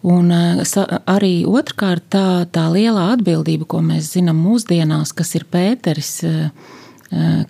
Un 0.04 0.34
e, 0.36 0.44
arī 1.10 1.34
otrkārt 1.48 2.10
tā, 2.16 2.28
tā 2.52 2.68
lielā 2.74 3.12
atbildība, 3.14 3.70
ko 3.70 3.84
mēs 3.86 4.16
zinām 4.18 4.42
mūsdienās, 4.44 5.14
kas 5.16 5.36
ir 5.38 5.48
Pēteris, 5.52 6.16
e, 6.28 6.38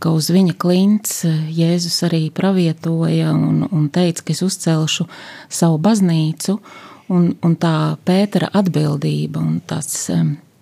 ka 0.03 0.11
uz 0.11 0.27
viņa 0.27 0.57
klints 0.59 1.21
Jēzus 1.55 2.01
arī 2.03 2.25
pravietoja 2.35 3.31
un, 3.31 3.61
un 3.71 3.85
teica, 3.93 4.25
ka 4.27 4.33
es 4.35 4.41
uzcelšu 4.43 5.07
savu 5.47 5.77
baznīcu 5.79 6.57
un, 7.11 7.33
un 7.43 7.55
tā 7.59 7.95
Pētera 8.05 8.49
atbildība 8.55 9.41
un 9.41 9.59
tās, 9.67 10.07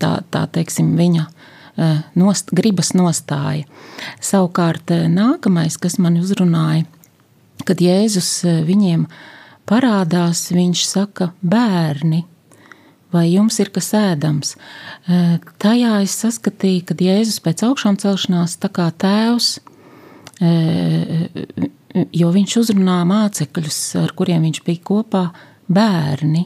tā, 0.01 0.12
tā 0.34 0.45
teiksim, 0.56 0.93
viņa 0.99 1.25
e, 1.25 1.91
nost, 2.19 2.54
gribas 2.56 2.93
nostāja. 2.97 3.67
Savukārt 4.23 4.93
e, 4.93 5.04
nākamais, 5.12 5.77
kas 5.82 5.99
man 6.01 6.19
uzrunāja, 6.21 6.88
kad 7.67 7.84
Jēzus 7.84 8.32
e, 8.45 8.58
viņiem 8.67 9.06
parādās, 9.69 10.49
viņš 10.54 10.86
saka, 10.88 11.32
bērni, 11.41 12.23
vai 13.13 13.27
jums 13.30 13.60
ir 13.60 13.69
kas 13.75 13.91
ēdams? 13.95 14.56
Tajā 15.62 15.97
es 16.04 16.15
saskatīju, 16.23 16.86
kad 16.89 17.04
Jēzus 17.04 17.41
pēc 17.43 17.63
augšām 17.67 17.99
celšanās 17.99 18.56
tā 18.60 18.71
kā 18.71 18.88
tēvs, 19.04 19.54
jo 22.15 22.30
viņš 22.36 22.56
uzrunā 22.63 23.01
mācekļus, 23.08 23.80
ar 24.01 24.13
kuriem 24.17 24.47
viņš 24.47 24.62
bija 24.67 24.84
kopā, 24.88 25.25
bērni. 25.71 26.45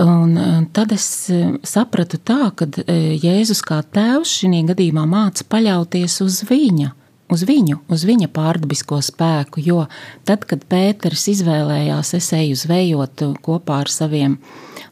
Un 0.00 0.32
tad 0.72 0.94
es 0.94 1.04
e, 1.28 1.42
sapratu 1.66 2.16
tā, 2.24 2.48
ka 2.56 2.64
e, 2.86 3.18
Jēzus 3.20 3.60
kā 3.66 3.82
tēvs 3.84 4.32
šī 4.38 4.62
gadījumā 4.70 5.04
māca 5.04 5.44
paļauties 5.44 6.14
uz 6.24 6.38
viņa, 6.48 6.88
uz 7.34 7.44
viņu, 7.44 7.82
uz 7.92 8.06
viņa 8.08 8.30
pārdabisko 8.32 9.02
spēku. 9.04 9.60
Jo 9.60 9.84
tad, 10.24 10.46
kad 10.48 10.64
Pēters 10.70 11.26
izvēlējās, 11.34 12.14
es 12.16 12.32
eju 12.32 12.56
zvejot 12.56 13.26
kopā 13.44 13.82
ar 13.84 13.92
saviem 13.92 14.38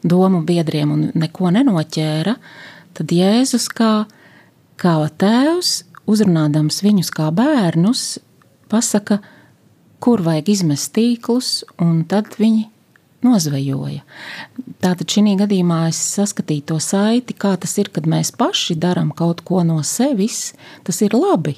domu 0.05 0.43
biedriem 0.45 0.93
un 0.93 1.09
neko 1.17 1.49
nenoķēra, 1.57 2.37
tad 2.99 3.13
Jēzus 3.15 3.65
kā, 3.73 3.93
kā 4.77 4.95
tēvs, 5.09 5.73
uzrunādams 6.09 6.83
viņus 6.85 7.09
kā 7.17 7.31
bērnus, 7.33 8.19
pasaka, 8.69 9.23
kur 9.99 10.21
vajag 10.21 10.53
izmest 10.53 10.93
tīklus, 10.93 11.63
un 11.81 12.03
tad 12.09 12.37
viņi 12.37 12.69
nozvejoja. 13.25 14.03
Tātad 14.79 15.09
šī 15.11 15.35
gadījumā 15.39 15.85
es 15.89 15.99
saskatīju 16.15 16.67
to 16.71 16.77
saiti, 16.83 17.35
kā 17.35 17.55
tas 17.59 17.75
ir, 17.81 17.91
kad 17.93 18.07
mēs 18.09 18.31
paši 18.35 18.77
darām 18.79 19.11
kaut 19.15 19.43
ko 19.47 19.63
no 19.67 19.81
sevis, 19.83 20.53
tas 20.87 21.01
ir 21.05 21.17
labi. 21.17 21.57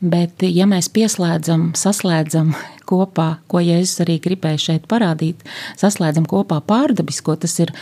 Bet, 0.00 0.42
ja 0.46 0.64
mēs 0.70 0.88
pieslēdzam, 0.94 1.72
saslēdzam 1.76 2.54
kopā, 2.88 3.26
ko 3.50 3.60
Jēzus 3.60 4.00
arī 4.04 4.16
gribēja 4.24 4.60
šeit 4.62 4.86
parādīt, 4.88 5.42
saslēdzam 5.80 6.24
kopā 6.30 6.60
pārdabisko, 6.64 7.34
tas 7.42 7.58
ir, 7.60 7.74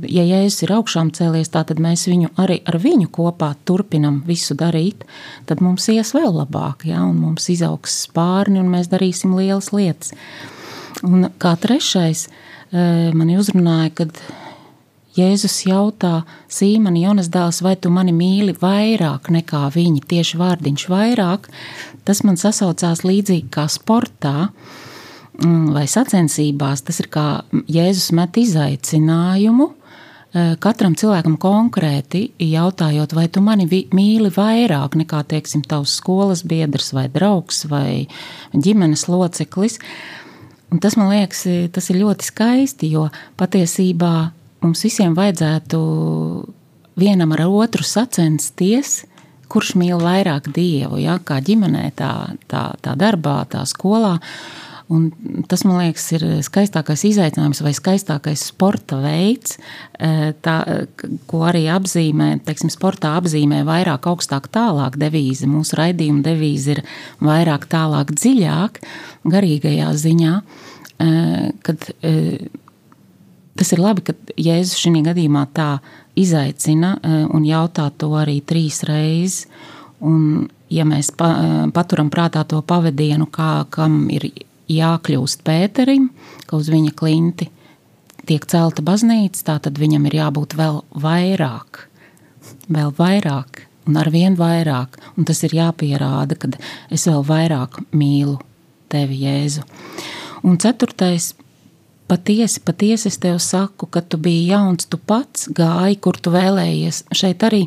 ja 0.00 0.24
Jēzus 0.24 0.64
ir 0.64 0.72
augšām 0.78 1.10
cēlies, 1.16 1.50
tad 1.52 1.74
mēs 1.82 2.06
viņu 2.08 2.32
arī 2.40 2.60
ar 2.64 2.78
viņu 2.80 3.10
kopā 3.12 3.50
turpinam 3.68 4.22
visu 4.26 4.56
darīt, 4.56 5.04
tad 5.50 5.60
mums 5.64 5.90
ies 5.92 6.14
vēl 6.16 6.32
labāk, 6.38 6.86
ja, 6.88 7.02
un 7.04 7.20
mums 7.20 7.50
izaugs 7.52 8.00
spārni, 8.06 8.62
un 8.62 8.72
mēs 8.72 8.88
darīsim 8.92 9.36
lielas 9.36 9.72
lietas. 9.74 10.14
Un 11.04 11.28
kā 11.42 11.52
trešais, 11.60 12.28
uh, 12.30 12.53
mani 12.74 13.36
uzrunāja, 13.38 13.92
kad 14.00 14.16
Jēzus 15.14 15.60
jautā 15.68 16.24
Sīmani 16.50 17.04
Jonas 17.04 17.28
dēls, 17.30 17.60
vai 17.62 17.76
tu 17.78 17.92
mani 17.94 18.10
mīli 18.14 18.56
vairāk 18.58 19.30
nekā 19.30 19.68
viņi, 19.74 20.02
tieši 20.10 20.40
vārdiņš 20.40 20.88
vairāk, 20.90 21.46
tas 22.04 22.24
man 22.26 22.40
sasaucās 22.40 23.04
līdzīgi 23.06 23.46
kā 23.54 23.68
sportā 23.70 24.48
mm, 24.48 25.70
vai 25.76 25.86
sacensībās. 25.90 26.82
Tas 26.82 26.98
ir 27.04 27.10
kā 27.14 27.28
Jēzus 27.70 28.10
met 28.18 28.42
izaicinājumu 28.42 29.70
katram 30.34 30.96
cilvēkam 30.98 31.36
konkrēti 31.38 32.24
jautājot, 32.42 33.12
vai 33.14 33.28
tu 33.30 33.42
mani 33.44 33.68
mīli 33.70 34.32
vairāk 34.34 34.96
nekā, 34.98 35.22
teiksim, 35.30 35.62
tavs 35.62 35.94
skolas 36.00 36.42
biedrs 36.42 36.90
vai 36.96 37.06
draugs 37.12 37.64
vai 37.70 38.08
ģimenes 38.50 39.06
loceklis. 39.06 39.78
Un 40.74 40.80
tas 40.82 40.96
man 40.98 41.12
liekas, 41.12 41.44
tas 41.70 41.86
ir 41.92 42.00
ļoti 42.00 42.26
skaisti, 42.26 42.88
jo 42.90 43.06
patiesībā 43.38 44.12
mums 44.64 44.80
visiem 44.82 45.12
vajadzētu 45.14 45.80
vienam 46.98 47.34
ar 47.36 47.44
otru 47.46 47.86
sacensties, 47.86 49.04
kurš 49.46 49.76
mīl 49.78 50.02
vairāk 50.02 50.48
dievu, 50.50 50.98
ja? 50.98 51.20
kā 51.22 51.38
ģimenē, 51.46 51.92
tā, 51.94 52.10
tā, 52.50 52.64
tā 52.82 52.94
darbā, 52.98 53.44
tā 53.52 53.62
skolā. 53.70 54.16
Un 54.92 55.06
tas, 55.48 55.62
man 55.64 55.78
liekas, 55.80 56.04
ir 56.12 56.24
skaistākais 56.44 57.06
izaicinājums 57.08 57.62
vai 57.64 57.70
skaistākais 57.72 58.42
sporta 58.50 58.98
veids, 59.00 59.56
e, 59.96 60.34
tā, 60.44 60.58
ko 61.30 61.40
arī 61.48 61.62
apzīmē, 61.72 62.34
teiksim, 62.44 62.68
sportā 62.72 63.14
apzīmē 63.16 63.62
vairāk, 63.64 64.10
augstāk, 64.12 64.50
tālāk 64.52 64.98
devīze. 65.00 65.48
Mūsu 65.48 65.80
raidījuma 65.80 66.20
devīze 66.26 66.76
ir 66.76 66.82
vairāk, 67.24 67.64
tālāk, 67.72 68.12
dziļāk, 68.12 68.82
garīgajā 69.32 69.88
ziņā. 70.04 70.36
E, 71.00 71.10
kad, 71.64 71.88
e, 72.04 72.14
tas 73.56 73.72
ir 73.72 73.80
labi, 73.80 74.04
ka 74.04 74.18
Jēzus 74.36 74.84
šajā 74.84 75.06
gadījumā 75.08 75.48
tā 75.56 75.78
izaicina 76.14 76.98
un 77.32 77.46
jautā 77.48 77.88
to 77.96 78.12
arī 78.20 78.42
trīs 78.44 78.84
reizes. 78.84 79.46
Un, 80.04 80.50
ja 80.68 80.84
mēs 80.84 81.08
pa, 81.16 81.30
paturam 81.72 82.10
prātā 82.12 82.44
to 82.44 82.60
pavadienu, 82.60 83.30
kā, 83.32 83.62
kam 83.72 84.02
ir 84.12 84.28
jākļūst 84.70 85.44
Pēterim, 85.46 86.08
ka 86.48 86.58
uz 86.60 86.70
viņa 86.72 86.94
klinti 86.96 87.50
tiek 88.24 88.44
celta 88.48 88.82
baznīca, 88.84 89.58
tad 89.60 89.78
viņam 89.80 90.08
ir 90.08 90.18
jābūt 90.22 90.56
vēl 90.56 90.80
vairāk, 90.96 91.84
vēl 92.72 92.92
vairāk 92.96 93.64
un 93.88 94.00
ar 94.00 94.10
vien 94.12 94.36
vairāk. 94.38 94.98
Un 95.18 95.28
tas 95.28 95.42
ir 95.44 95.56
jāpierāda, 95.56 96.38
ka 96.38 96.50
es 96.92 97.06
vēl 97.08 97.24
vairāk 97.28 97.82
mīlu 97.92 98.38
tevi, 98.92 99.20
Jēzu. 99.24 99.64
Un 100.44 100.58
ceturtais, 100.60 101.32
patiesi, 102.08 102.60
patiesi 102.64 103.10
es 103.12 103.20
tev 103.20 103.38
saku, 103.42 103.88
ka 103.88 104.00
tu 104.00 104.20
biji 104.20 104.50
jauns, 104.52 104.88
tu 104.88 105.00
pats 105.00 105.48
gāji, 105.52 106.00
kur 106.00 106.16
tu 106.20 106.32
vēlējies. 106.34 107.04
Šeit 107.12 107.44
arī 107.46 107.66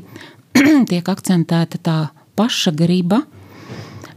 tiek 0.90 1.06
akcentēta 1.06 1.82
tā 1.82 1.98
paša 2.38 2.74
griba 2.78 3.24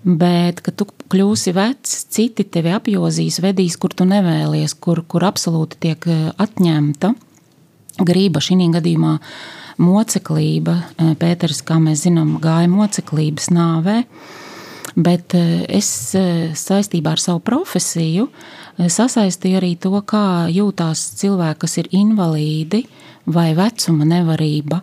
Bet, 0.00 0.62
kad 0.64 0.78
tu 0.80 0.86
kļūsi 1.12 1.52
vecs, 1.52 2.06
citi 2.08 2.46
tevi 2.48 2.72
apjozīs, 2.72 3.36
vedīs, 3.44 3.76
kur 3.76 3.92
tu 3.92 4.06
nevēlies, 4.08 4.72
kur, 4.80 5.02
kur 5.04 5.26
absolūti 5.28 5.76
tiek 5.84 6.06
eh, 6.08 6.30
atņemta 6.40 7.12
grība 8.08 8.40
šī 8.40 8.56
gadījumā. 8.78 9.18
Moceklība, 9.80 10.78
eh, 10.96 11.12
Pēters, 11.20 11.60
kā 11.68 11.76
mēs 11.76 12.06
zinām, 12.06 12.38
gāja 12.40 12.72
moceklības 12.72 13.50
nāvē, 13.52 13.98
bet 14.96 15.36
eh, 15.36 15.66
es 15.68 15.92
saistībā 16.64 17.12
ar 17.12 17.20
savu 17.20 17.44
profesiju 17.44 18.30
sasaistīju 18.80 19.60
arī 19.60 19.74
to, 19.76 19.92
kā 20.00 20.48
jūtās 20.48 21.10
cilvēki, 21.20 21.60
kas 21.60 21.76
ir 21.82 21.92
invalīdi 21.92 22.86
vai 23.28 23.50
vecuma 23.52 24.06
nevarība, 24.08 24.80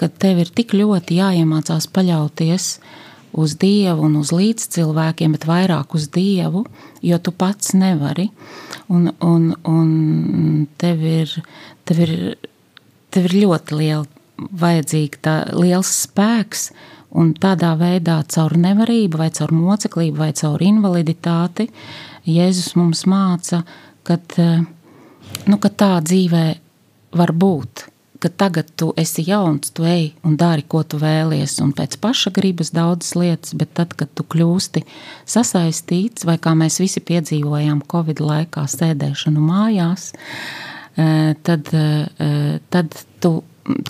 kad 0.00 0.14
tev 0.18 0.40
ir 0.40 0.48
tik 0.56 0.72
ļoti 0.72 1.18
jāiemācās 1.20 1.84
paļauties 1.92 2.70
uz 2.80 3.03
uz 3.34 3.56
Dievu 3.58 4.06
un 4.06 4.18
uz 4.20 4.30
līdzcilvēkiem, 4.34 5.34
bet 5.34 5.46
vairāk 5.48 5.94
uz 5.98 6.08
Dievu, 6.14 6.64
jo 7.02 7.18
tu 7.18 7.34
pats 7.34 7.74
nevari. 7.76 8.28
Un, 8.92 9.08
un, 9.24 9.48
un 9.66 10.66
tev, 10.78 11.02
ir, 11.02 11.32
tev, 11.88 12.02
ir, 12.06 12.12
tev 13.14 13.30
ir 13.30 13.38
ļoti 13.44 13.78
liela, 13.80 14.04
vajadzīga 14.64 15.22
tā, 15.22 15.36
liels 15.56 15.90
spēks, 16.04 16.68
un 17.14 17.32
tādā 17.38 17.72
veidā 17.78 18.18
caur 18.34 18.56
nevarību, 18.58 19.20
vai 19.22 19.30
caur 19.34 19.54
moceklību, 19.54 20.18
vai 20.18 20.32
caur 20.34 20.62
invaliditāti 20.66 21.68
Jēzus 22.26 22.74
mums 22.78 23.04
māca, 23.10 23.62
kad, 24.06 24.36
nu, 25.46 25.58
ka 25.60 25.70
tā 25.70 25.92
dzīvē 26.02 26.46
var 27.14 27.32
būt 27.36 27.86
ka 28.24 28.30
tagad 28.32 28.70
tu 28.80 28.92
esi 28.96 29.20
jauns, 29.28 29.68
tu 29.76 29.84
ej 29.84 30.14
un 30.24 30.38
dari, 30.40 30.64
ko 30.64 30.80
tu 30.80 30.96
vēlies, 30.96 31.58
un 31.60 31.74
pēc 31.76 31.98
paša 32.00 32.32
gribas 32.32 32.72
daudzas 32.72 33.12
lietas, 33.20 33.52
bet 33.60 33.74
tad, 33.76 33.92
kad 34.00 34.08
tu 34.16 34.24
kļūsti 34.24 34.80
sasaistīts, 35.28 36.24
vai 36.24 36.38
kā 36.40 36.54
mēs 36.56 36.80
visi 36.80 37.04
piedzīvojām 37.04 37.82
Covid 37.92 38.24
laikā, 38.24 38.64
sēdēšanu 38.64 39.44
mājās, 39.44 40.12
eh, 40.96 41.34
tad, 41.44 41.68
eh, 41.76 42.60
tad 42.72 42.96
tu, 43.20 43.42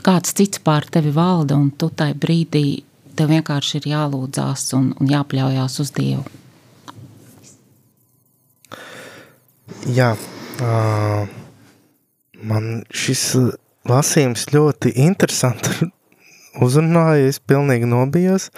kāds 0.03 0.35
cits 0.35 0.59
pār 0.59 0.91
tevi 0.91 1.15
valda, 1.15 1.55
un 1.55 1.71
tu 1.71 1.91
tai 1.95 2.11
brīdī 2.15 2.83
tev 3.15 3.31
vienkārši 3.31 3.79
ir 3.79 3.91
jālūdzās 3.95 4.73
un, 4.75 4.95
un 4.99 5.07
jāpļaujās 5.15 5.81
uz 5.81 5.95
Dievu. 5.95 6.25
Jā, 9.87 10.15
uh, 10.59 11.29
man 12.43 12.83
šis 12.91 13.23
lasījums 13.89 14.49
ļoti 14.55 14.95
interesanti 15.05 15.89
uzrunāja, 16.65 17.29
es 17.31 17.41
pilnīgi 17.41 17.89
nobijos, 17.91 18.51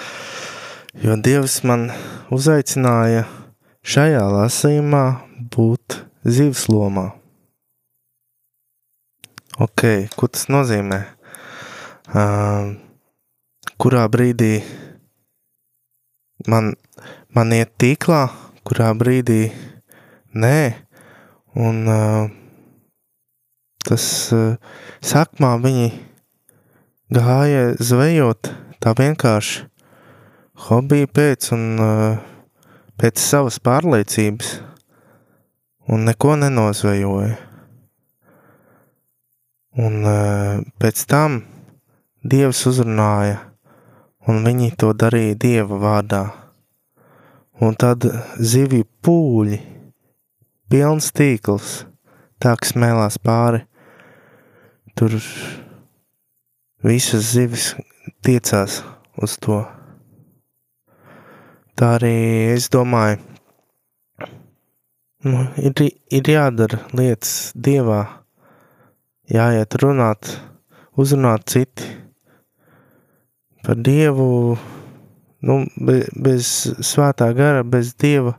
jo 1.02 1.16
Dievs 1.18 1.60
man 1.66 1.90
uzaicināja 2.34 3.26
šajā 3.86 4.24
lasījumā 4.32 5.04
būt 5.54 6.00
zivs 6.26 6.66
lomā. 6.70 7.10
Ok, 9.62 10.10
ko 10.12 10.28
tas 10.28 10.50
nozīmē? 10.52 10.98
Uh, 12.06 12.74
kurā 13.80 14.04
brīdī 14.12 14.60
man, 16.46 16.74
man 17.34 17.54
iet 17.56 17.72
tīklā, 17.80 18.26
kurā 18.68 18.92
brīdī 18.98 19.48
nē, 20.36 20.58
un 21.56 21.80
uh, 21.88 22.28
tas 23.86 24.04
uh, 24.34 24.58
sakmā 25.04 25.54
viņi 25.62 25.88
gāja 27.14 27.72
zvejot 27.78 28.50
tā 28.82 28.92
vienkārši 28.98 29.64
hobija 30.66 31.08
pēc 31.10 31.50
un 31.54 31.64
uh, 31.80 32.18
pēc 32.96 33.20
savas 33.20 33.58
pārliecības 33.60 34.56
un 35.92 36.06
neko 36.08 36.36
nenozvejoja. 36.40 37.36
Un 39.76 40.00
uh, 40.08 40.64
pēc 40.80 41.04
tam 41.10 41.42
Dievs 42.26 42.64
uzrunāja, 42.66 43.36
un 44.26 44.40
viņi 44.42 44.72
to 44.80 44.88
darīja 44.98 45.36
Dieva 45.38 45.76
vārdā. 45.78 46.22
Un 47.62 47.76
tad 47.78 48.02
zivju 48.42 48.82
pūļi, 49.04 49.60
pilns 50.72 51.12
tīkls, 51.14 51.84
tā 52.42 52.56
kā 52.58 52.70
smēlās 52.72 53.20
pāri 53.22 53.62
tur 54.96 55.12
visas 56.84 57.32
zivis 57.34 57.74
tiecās 58.24 58.78
uz 59.20 59.34
to. 59.44 59.58
Tā 61.76 61.90
arī 61.98 62.12
es 62.54 62.70
domāju, 62.72 63.18
nu, 65.28 65.42
ir, 65.60 65.82
ir 66.08 66.30
jādara 66.32 66.78
lietas 66.96 67.50
dievā, 67.52 67.98
jāiet 69.28 69.76
runāt, 69.82 70.32
uzrunāt 70.96 71.44
citi 71.52 71.90
par 73.66 73.76
dievu, 73.76 74.56
nu, 75.44 75.58
bez, 75.76 76.08
bez 76.16 76.54
svētā 76.80 77.28
gara, 77.36 77.66
bez 77.66 77.92
dieva, 78.00 78.38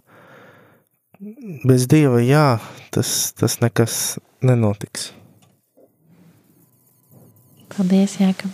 bez 1.67 1.85
dieva, 1.91 2.23
jā, 2.25 2.47
tas, 2.95 3.13
tas 3.37 3.59
nekas 3.61 4.17
nenotiks. 4.41 5.11
Paldies, 7.77 8.15
Jākam. 8.17 8.49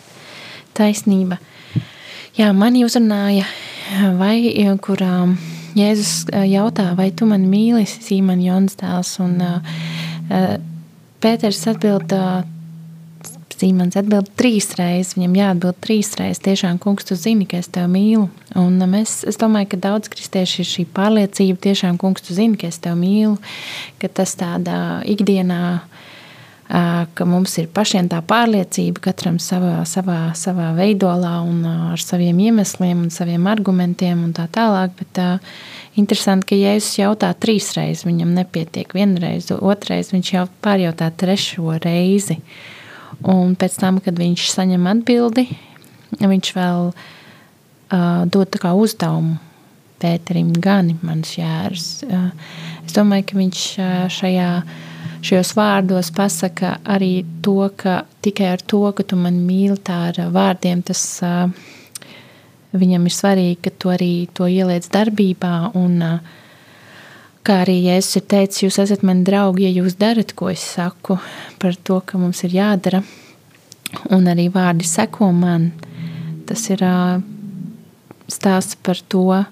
Taisnība. 0.75 1.38
Jā, 2.36 2.49
mani 2.51 2.81
uzrunāja, 2.83 3.45
vai 4.19 4.36
kurā 4.83 5.13
Jēzus 5.77 6.27
jautā, 6.49 6.89
vai 6.97 7.07
tu 7.15 7.25
mani 7.29 7.47
mīli, 7.47 7.86
Sīman 7.88 8.41
Jons 8.43 8.75
dēls, 8.81 9.13
un 9.23 9.38
uh, 9.39 10.57
Pēters 11.23 11.62
atbild, 11.71 12.12
uh, 12.12 12.43
Sīmans 13.53 13.95
atbild 13.95 14.27
trīs 14.36 14.73
reizes, 14.75 15.13
viņam 15.15 15.39
jāatbild 15.39 15.79
trīs 15.86 16.12
reizes, 16.19 16.43
tiešām, 16.43 16.81
kungs, 16.83 17.07
tu 17.07 17.15
zini, 17.15 17.47
ka 17.47 17.62
es 17.63 17.71
tev 17.71 17.88
mīlu, 17.93 18.27
un 18.59 18.75
mēs, 18.91 19.21
es 19.29 19.39
domāju, 19.39 19.71
ka 19.71 19.79
daudz 19.88 20.12
kristieši 20.12 20.62
ir 20.65 20.69
šī 20.73 20.88
pārliecība, 20.97 21.62
tiešām, 21.69 22.01
kungs, 22.01 22.27
tu 22.27 22.36
zini, 22.36 22.59
ka 22.59 22.67
es 22.73 22.81
tev 22.83 22.99
mīlu, 22.99 23.38
ka 24.03 24.12
tas 24.19 24.36
tādā 24.41 24.81
ikdienā 25.15 25.63
ka 26.73 27.25
mums 27.29 27.53
ir 27.62 27.67
pašiem 27.69 28.07
tā 28.09 28.17
pārliecība, 28.25 29.03
katram 29.09 29.36
savā, 29.41 29.83
savā, 29.86 30.31
savā 30.33 30.71
veidolā 30.73 31.36
un 31.45 31.59
ar 31.69 32.01
saviem 32.01 32.39
iemesliem 32.47 33.03
un 33.05 33.12
saviem 33.13 33.45
argumentiem 33.51 34.23
un 34.25 34.31
tā 34.33 34.47
tālāk. 34.49 34.95
Bet 34.97 35.19
uh, 35.21 35.51
interesanti, 35.99 36.47
ka 36.49 36.57
Jēzus 36.57 36.97
jautā 36.97 37.29
trīs 37.38 37.69
reizes, 37.77 38.07
viņam 38.07 38.31
nepietiek 38.39 38.95
vienreiz, 38.97 39.51
otrais 39.53 40.09
viņš 40.15 40.31
jau 40.33 40.47
pārjautā 40.65 41.12
trešo 41.13 41.75
reizi. 41.83 42.39
Un 43.29 43.53
pēc 43.53 43.77
tam, 43.77 43.99
kad 44.01 44.17
viņš 44.17 44.47
saņem 44.55 44.88
atbildi, 44.95 45.45
viņš 46.23 46.49
vēl 46.57 46.89
uh, 46.89 48.23
dod 48.25 48.57
kā 48.62 48.73
uzdevumu 48.73 49.38
Pēterim 50.03 50.49
gani 50.59 50.97
mans 51.05 51.38
jērs. 51.38 51.86
Uh, 52.09 52.33
es 52.81 52.97
domāju, 52.97 53.29
ka 53.29 53.38
viņš 53.38 53.62
šajā 54.12 54.49
šajos 55.23 55.53
vārdos 55.55 56.12
pasaka 56.15 56.77
arī 56.83 57.23
to, 57.43 57.69
ka 57.79 58.03
tikai 58.23 58.53
ar 58.53 58.62
to, 58.62 58.83
ka 58.95 59.05
tu 59.07 59.19
mani 59.19 59.39
mīli 59.43 59.79
tā 59.86 59.99
ar 60.12 60.19
vārdiem, 60.33 60.83
tas 60.86 61.03
viņam 62.73 63.07
ir 63.07 63.15
svarīgi, 63.15 63.59
ka 63.63 63.73
tu 63.79 63.91
arī 63.93 64.13
to 64.36 64.49
ieliec 64.49 64.88
darbībā 64.91 65.53
un 65.79 65.99
kā 67.43 67.59
arī 67.63 67.77
Jēzus 67.86 68.19
ir 68.19 68.27
teicis, 68.31 68.63
jūs 68.65 68.79
esat 68.83 69.03
mani 69.03 69.25
draugi, 69.27 69.67
ja 69.67 69.81
jūs 69.81 69.97
darat, 69.99 70.33
ko 70.36 70.49
es 70.51 70.63
saku 70.75 71.19
par 71.59 71.75
to, 71.75 71.99
ka 72.05 72.19
mums 72.19 72.43
ir 72.47 72.55
jādara, 72.57 73.03
un 74.15 74.29
arī 74.31 74.49
vārdi 74.51 74.88
seko 74.88 75.31
man. 75.36 75.71
Tas 76.47 76.65
ir 76.73 76.83
stāsts 78.31 78.79
par 78.83 78.99
to, 79.12 79.43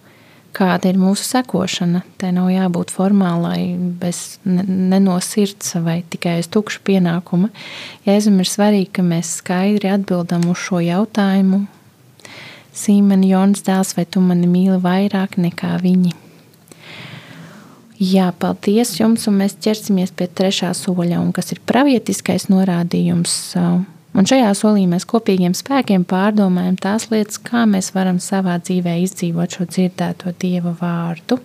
kāda 0.56 0.92
ir 0.92 1.00
mūsu 1.00 1.26
sekošana. 1.28 2.04
Tai 2.22 2.32
nav 2.36 2.50
jābūt 2.52 2.94
formālai, 2.94 3.76
bez, 4.02 4.40
ne 4.46 5.00
no 5.04 5.18
sirds 5.24 5.76
vai 5.84 6.02
tikai 6.04 6.40
uz 6.42 6.50
tukšu 6.52 6.84
pienākumu. 6.88 7.52
Jēzum 8.08 8.42
ir 8.42 8.50
svarīgi, 8.50 8.90
ka 8.98 9.06
mēs 9.06 9.38
skaidri 9.42 9.92
atbildam 9.94 10.48
uz 10.52 10.60
šo 10.64 10.82
jautājumu. 10.84 11.64
Sīmeni 12.72 13.32
Jons 13.34 13.64
dēls, 13.68 13.96
vai 13.98 14.06
tu 14.08 14.24
mani 14.24 14.48
mīli 14.48 14.80
vairāk 14.82 15.36
nekā 15.42 15.76
viņi? 15.84 16.14
Jā, 18.02 18.32
paldies 18.34 18.96
jums, 18.98 19.28
un 19.30 19.36
mēs 19.44 19.60
ķersimies 19.62 20.14
pie 20.18 20.26
trešā 20.26 20.72
soļa, 20.74 21.20
un 21.22 21.30
kas 21.36 21.52
ir 21.54 21.60
pravietiskais 21.70 22.48
norādījums 22.50 23.36
Un 24.12 24.28
šajā 24.28 24.50
solī 24.60 24.84
mēs 24.92 25.06
kopīgiem 25.08 25.54
spēkiem 25.56 26.04
pārdomājam 26.08 26.76
tās 26.84 27.08
lietas, 27.14 27.40
kā 27.40 27.64
mēs 27.70 27.94
varam 27.96 28.20
savā 28.20 28.58
dzīvē 28.60 28.98
izdzīvot 29.06 29.56
šo 29.56 29.68
dzirdēto 29.72 30.34
Dieva 30.42 30.74
vārdu. 30.82 31.40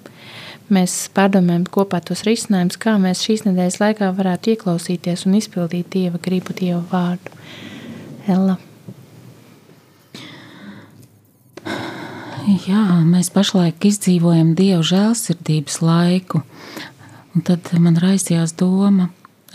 Mēs 0.74 0.96
pārdomājam 1.14 1.68
kopā 1.70 2.00
tos 2.02 2.24
risinājumus, 2.26 2.80
kā 2.82 2.96
mēs 2.98 3.22
šīs 3.22 3.44
nedēļas 3.46 3.78
laikā 3.84 4.10
varētu 4.18 4.56
ieklausīties 4.56 5.28
un 5.28 5.36
izpildīt 5.38 5.92
Dieva 5.94 6.18
gribu, 6.22 6.56
Dieva 6.58 6.82
vārdu. 6.90 7.36
Ella. 8.26 8.56
Jā, 12.46 12.82
mēs 13.06 13.30
pašlaik 13.34 13.86
izdzīvojam 13.88 14.52
dievu 14.58 14.82
žēlsirdības 14.86 15.80
laiku. 15.82 16.42
Un 17.34 17.42
tad 17.46 17.70
man 17.82 17.98
raisījās 17.98 18.54
doma, 18.58 19.08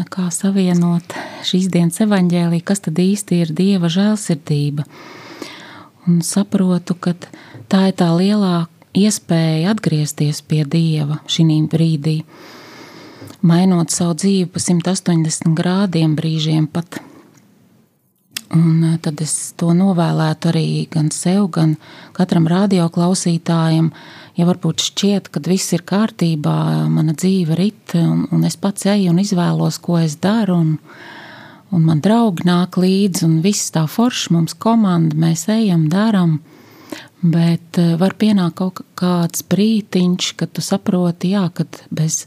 kā 0.10 0.30
savienot 0.34 1.16
šīs 1.48 1.70
dienas 1.74 2.02
evaņģēlī, 2.06 2.62
kas 2.66 2.84
tad 2.88 3.02
īsti 3.02 3.42
ir 3.44 3.54
dieva 3.58 3.92
žēlsirdība. 3.92 4.88
Un 6.10 6.22
saprotu, 6.26 6.96
ka 6.98 7.14
tā 7.70 7.88
ir 7.92 7.98
tā 8.00 8.10
lielā 8.16 8.66
iespēja 8.98 9.76
atgriezties 9.76 10.42
pie 10.42 10.64
dieva 10.66 11.22
šī 11.30 11.62
brīdī, 11.70 12.18
mainot 13.42 13.94
savu 13.94 14.18
dzīvi 14.18 14.50
pa 14.50 14.60
180 14.60 15.56
grādiem 15.58 16.18
brīžiem 16.18 16.68
pat 16.68 17.02
Un 18.52 18.84
eh, 18.84 18.98
tad 19.00 19.22
es 19.24 19.54
to 19.60 19.72
novēlētu 19.76 20.52
arī 20.52 20.66
gan 20.92 21.12
sev, 21.16 21.48
gan 21.56 21.78
katram 22.16 22.50
radioklausītājam. 22.52 23.92
Ja 24.40 24.48
varbūt 24.48 24.84
šķiet, 24.86 25.28
ka 25.34 25.42
viss 25.46 25.74
ir 25.76 25.84
kārtībā, 25.88 26.88
mana 26.92 27.16
dzīve 27.18 27.58
rit, 27.60 27.96
un, 28.00 28.26
un 28.32 28.46
es 28.48 28.56
pats 28.60 28.88
eju 28.88 29.12
un 29.12 29.20
izvēlos, 29.24 29.82
ko 29.84 30.00
es 30.00 30.16
daru, 30.24 30.56
un, 30.64 30.72
un 31.76 31.84
man 31.88 32.00
draugi 32.04 32.48
nāk 32.48 32.80
līdzi, 32.80 33.26
un 33.28 33.42
viss 33.44 33.74
tā 33.76 33.84
forši 33.92 34.32
mums 34.38 34.56
komanda, 34.56 35.18
mēs 35.20 35.50
ejam, 35.52 35.90
darām. 35.92 36.40
Bet 37.22 37.78
eh, 37.78 37.94
var 38.02 38.16
pienākt 38.18 38.58
kaut 38.58 38.82
kāds 38.98 39.44
brītiņš, 39.52 40.34
kad 40.40 40.56
tu 40.56 40.64
saproti, 40.66 41.36
jā, 41.36 41.46
kad 41.54 41.84
bez 41.94 42.24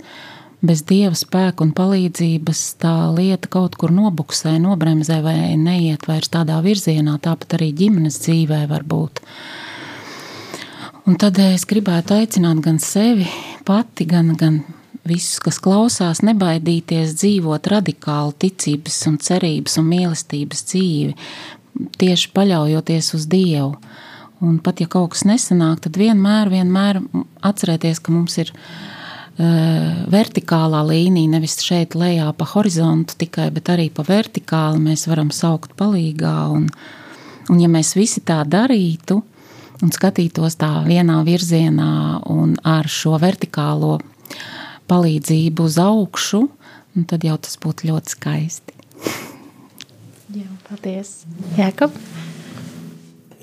bez 0.64 0.80
dieva 0.88 1.16
spēka 1.18 1.64
un 1.64 1.74
palīdzības 1.76 2.62
tā 2.80 2.94
lieta 3.12 3.50
kaut 3.52 3.76
kur 3.80 3.92
nobuksē, 3.94 4.54
nobremzē 4.62 5.20
vai 5.24 5.36
neiet 5.60 6.06
vairs 6.08 6.30
tādā 6.32 6.60
virzienā, 6.64 7.18
tāpat 7.22 7.58
arī 7.58 7.70
ģimenes 7.76 8.20
dzīvē 8.24 8.64
var 8.70 8.86
būt. 8.88 9.20
Un 11.04 11.18
tad 11.20 11.38
es 11.42 11.66
gribētu 11.68 12.16
aicināt 12.16 12.62
gan 12.64 12.78
sevi 12.80 13.26
pati, 13.68 14.06
gan, 14.08 14.32
gan 14.40 14.62
visus, 15.04 15.36
kas 15.44 15.60
klausās, 15.60 16.22
nebaidīties 16.24 17.12
dzīvot 17.20 17.68
radikālu 17.74 18.32
ticības 18.40 19.02
un 19.10 19.20
cerības 19.20 19.76
un 19.82 19.90
mīlestības 19.90 20.64
dzīvi, 20.70 21.14
tieši 22.00 22.32
paļaujoties 22.36 23.12
uz 23.18 23.28
Dievu. 23.28 23.74
Un 24.44 24.58
pat 24.64 24.80
ja 24.80 24.88
kaut 24.90 25.12
kas 25.12 25.26
nesanāk, 25.28 25.84
tad 25.84 25.96
vienmēr, 26.00 26.50
vienmēr 26.52 27.00
atcerēties, 27.44 28.00
ka 28.04 28.12
mums 28.12 28.40
ir 28.40 28.52
Eh, 29.34 29.94
vertikālā 30.14 30.84
līnija, 30.86 31.32
nevis 31.32 31.56
šeit 31.58 31.96
lejā 31.98 32.28
pa 32.38 32.46
horizontu 32.46 33.16
tikai, 33.18 33.48
bet 33.50 33.66
arī 33.72 33.88
pa 33.90 34.04
vertikāli 34.06 34.78
mēs 34.78 35.08
varam 35.10 35.32
saukt 35.34 35.72
palīgā. 35.74 36.34
Un, 36.54 36.68
un 37.50 37.58
ja 37.58 37.66
mēs 37.66 37.96
visi 37.98 38.22
tā 38.22 38.44
darītu 38.46 39.24
un 39.82 39.92
skatītos 39.94 40.58
tā 40.60 40.70
vienā 40.86 41.20
virzienā 41.26 42.20
un 42.30 42.54
ar 42.66 42.88
šo 42.90 43.16
vertikālo 43.22 43.98
palīdzību 44.90 45.66
uz 45.66 45.78
augšu, 45.80 46.44
tad 47.10 47.24
jau 47.26 47.36
tas 47.40 47.58
būtu 47.60 47.90
ļoti 47.90 48.14
skaisti. 48.14 48.76
Jā, 50.34 50.50
paldies. 50.68 51.10
Jākab? 51.58 51.94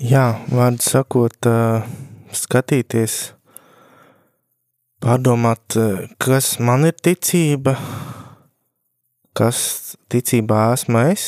Jā, 0.02 0.26
vārdu 0.50 0.82
sakot, 0.84 1.48
skatīties 2.34 3.18
pārdomāt, 5.02 5.76
kas 6.22 6.56
man 6.62 6.88
ir 6.88 6.96
ticība, 6.96 7.76
kas 9.36 9.96
ticībā 10.12 10.68
esmu 10.76 11.04
es, 11.12 11.26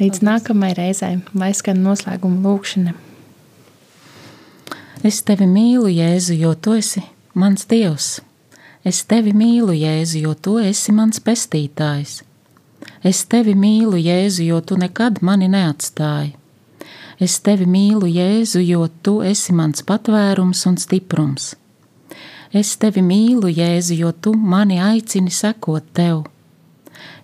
Līdz 0.00 0.16
Paldies. 0.16 0.24
nākamajai 0.32 0.80
reizei, 0.80 1.20
lai 1.36 1.52
skan 1.52 1.84
noslēguma 1.84 2.40
lūkšana. 2.48 3.13
Es 5.04 5.18
tevi 5.20 5.44
mīlu, 5.44 5.90
Jēzu, 5.92 6.32
jo 6.40 6.54
tu 6.56 6.72
esi 6.78 7.02
mans 7.36 7.66
dievs. 7.68 8.22
Es 8.88 9.02
tevi 9.04 9.34
mīlu, 9.36 9.74
Jēzu, 9.76 10.22
jo 10.22 10.30
tu 10.32 10.54
esi 10.56 10.94
mans 10.96 11.20
pestītājs. 11.20 12.22
Es 13.04 13.20
tevi 13.28 13.52
mīlu, 13.52 13.98
Jēzu, 14.00 14.46
jo 14.46 14.62
tu 14.64 14.78
nekad 14.80 15.20
mani 15.20 15.50
neatstāji. 15.52 16.30
Es 17.20 17.36
tevi 17.44 17.66
mīlu, 17.68 18.08
Jēzu, 18.08 18.62
jo 18.64 18.86
tu 19.04 19.18
esi 19.20 19.52
mans 19.52 19.84
patvērums 19.84 20.64
un 20.72 20.80
stiprums. 20.80 21.50
Es 22.48 22.72
tevi 22.80 23.04
mīlu, 23.04 23.52
Jēzu, 23.52 24.00
jo 24.00 24.14
tu 24.16 24.32
mani 24.32 24.80
aicini 24.80 25.28
sekot 25.28 25.92
tev. 25.92 26.24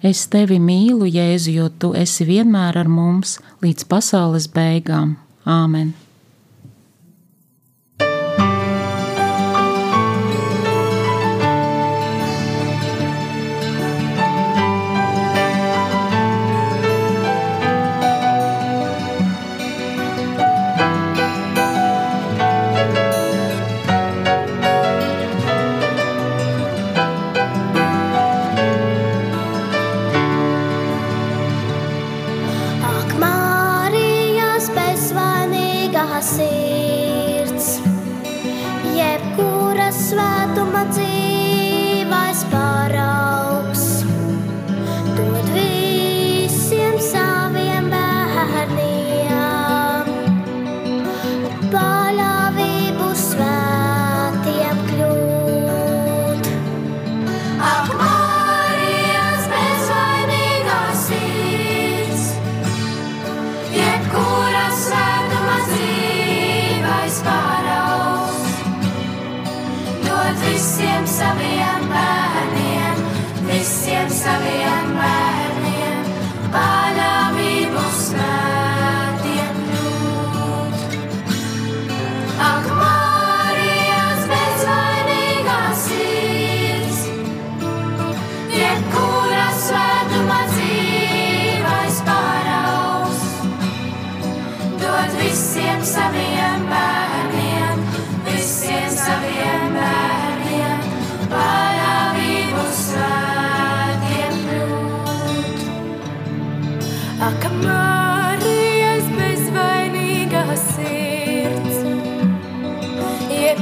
Es 0.05 0.27
tevi 0.29 0.61
mīlu, 0.61 1.09
Jēzu, 1.09 1.57
jo 1.57 1.73
tu 1.73 1.95
esi 1.97 2.29
vienmēr 2.29 2.77
ar 2.85 2.93
mums 2.93 3.38
līdz 3.64 3.88
pasaules 3.88 4.53
beigām. 4.53 5.16
Āmen! 5.49 5.97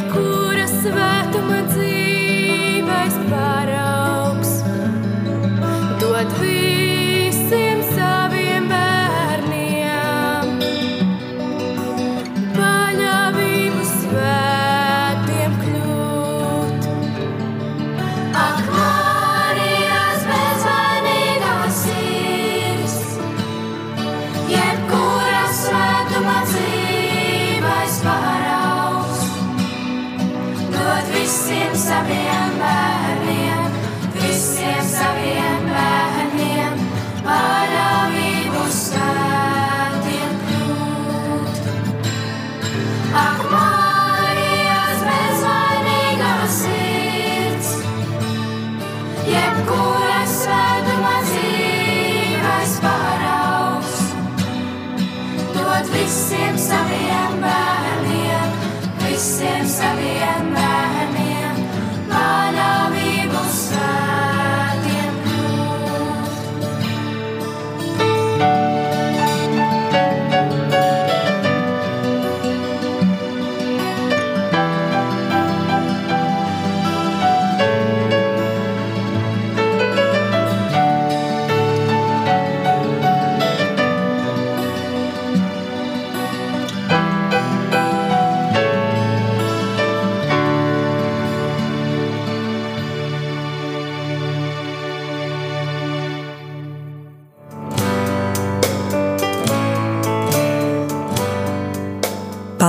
cool. 0.07 0.28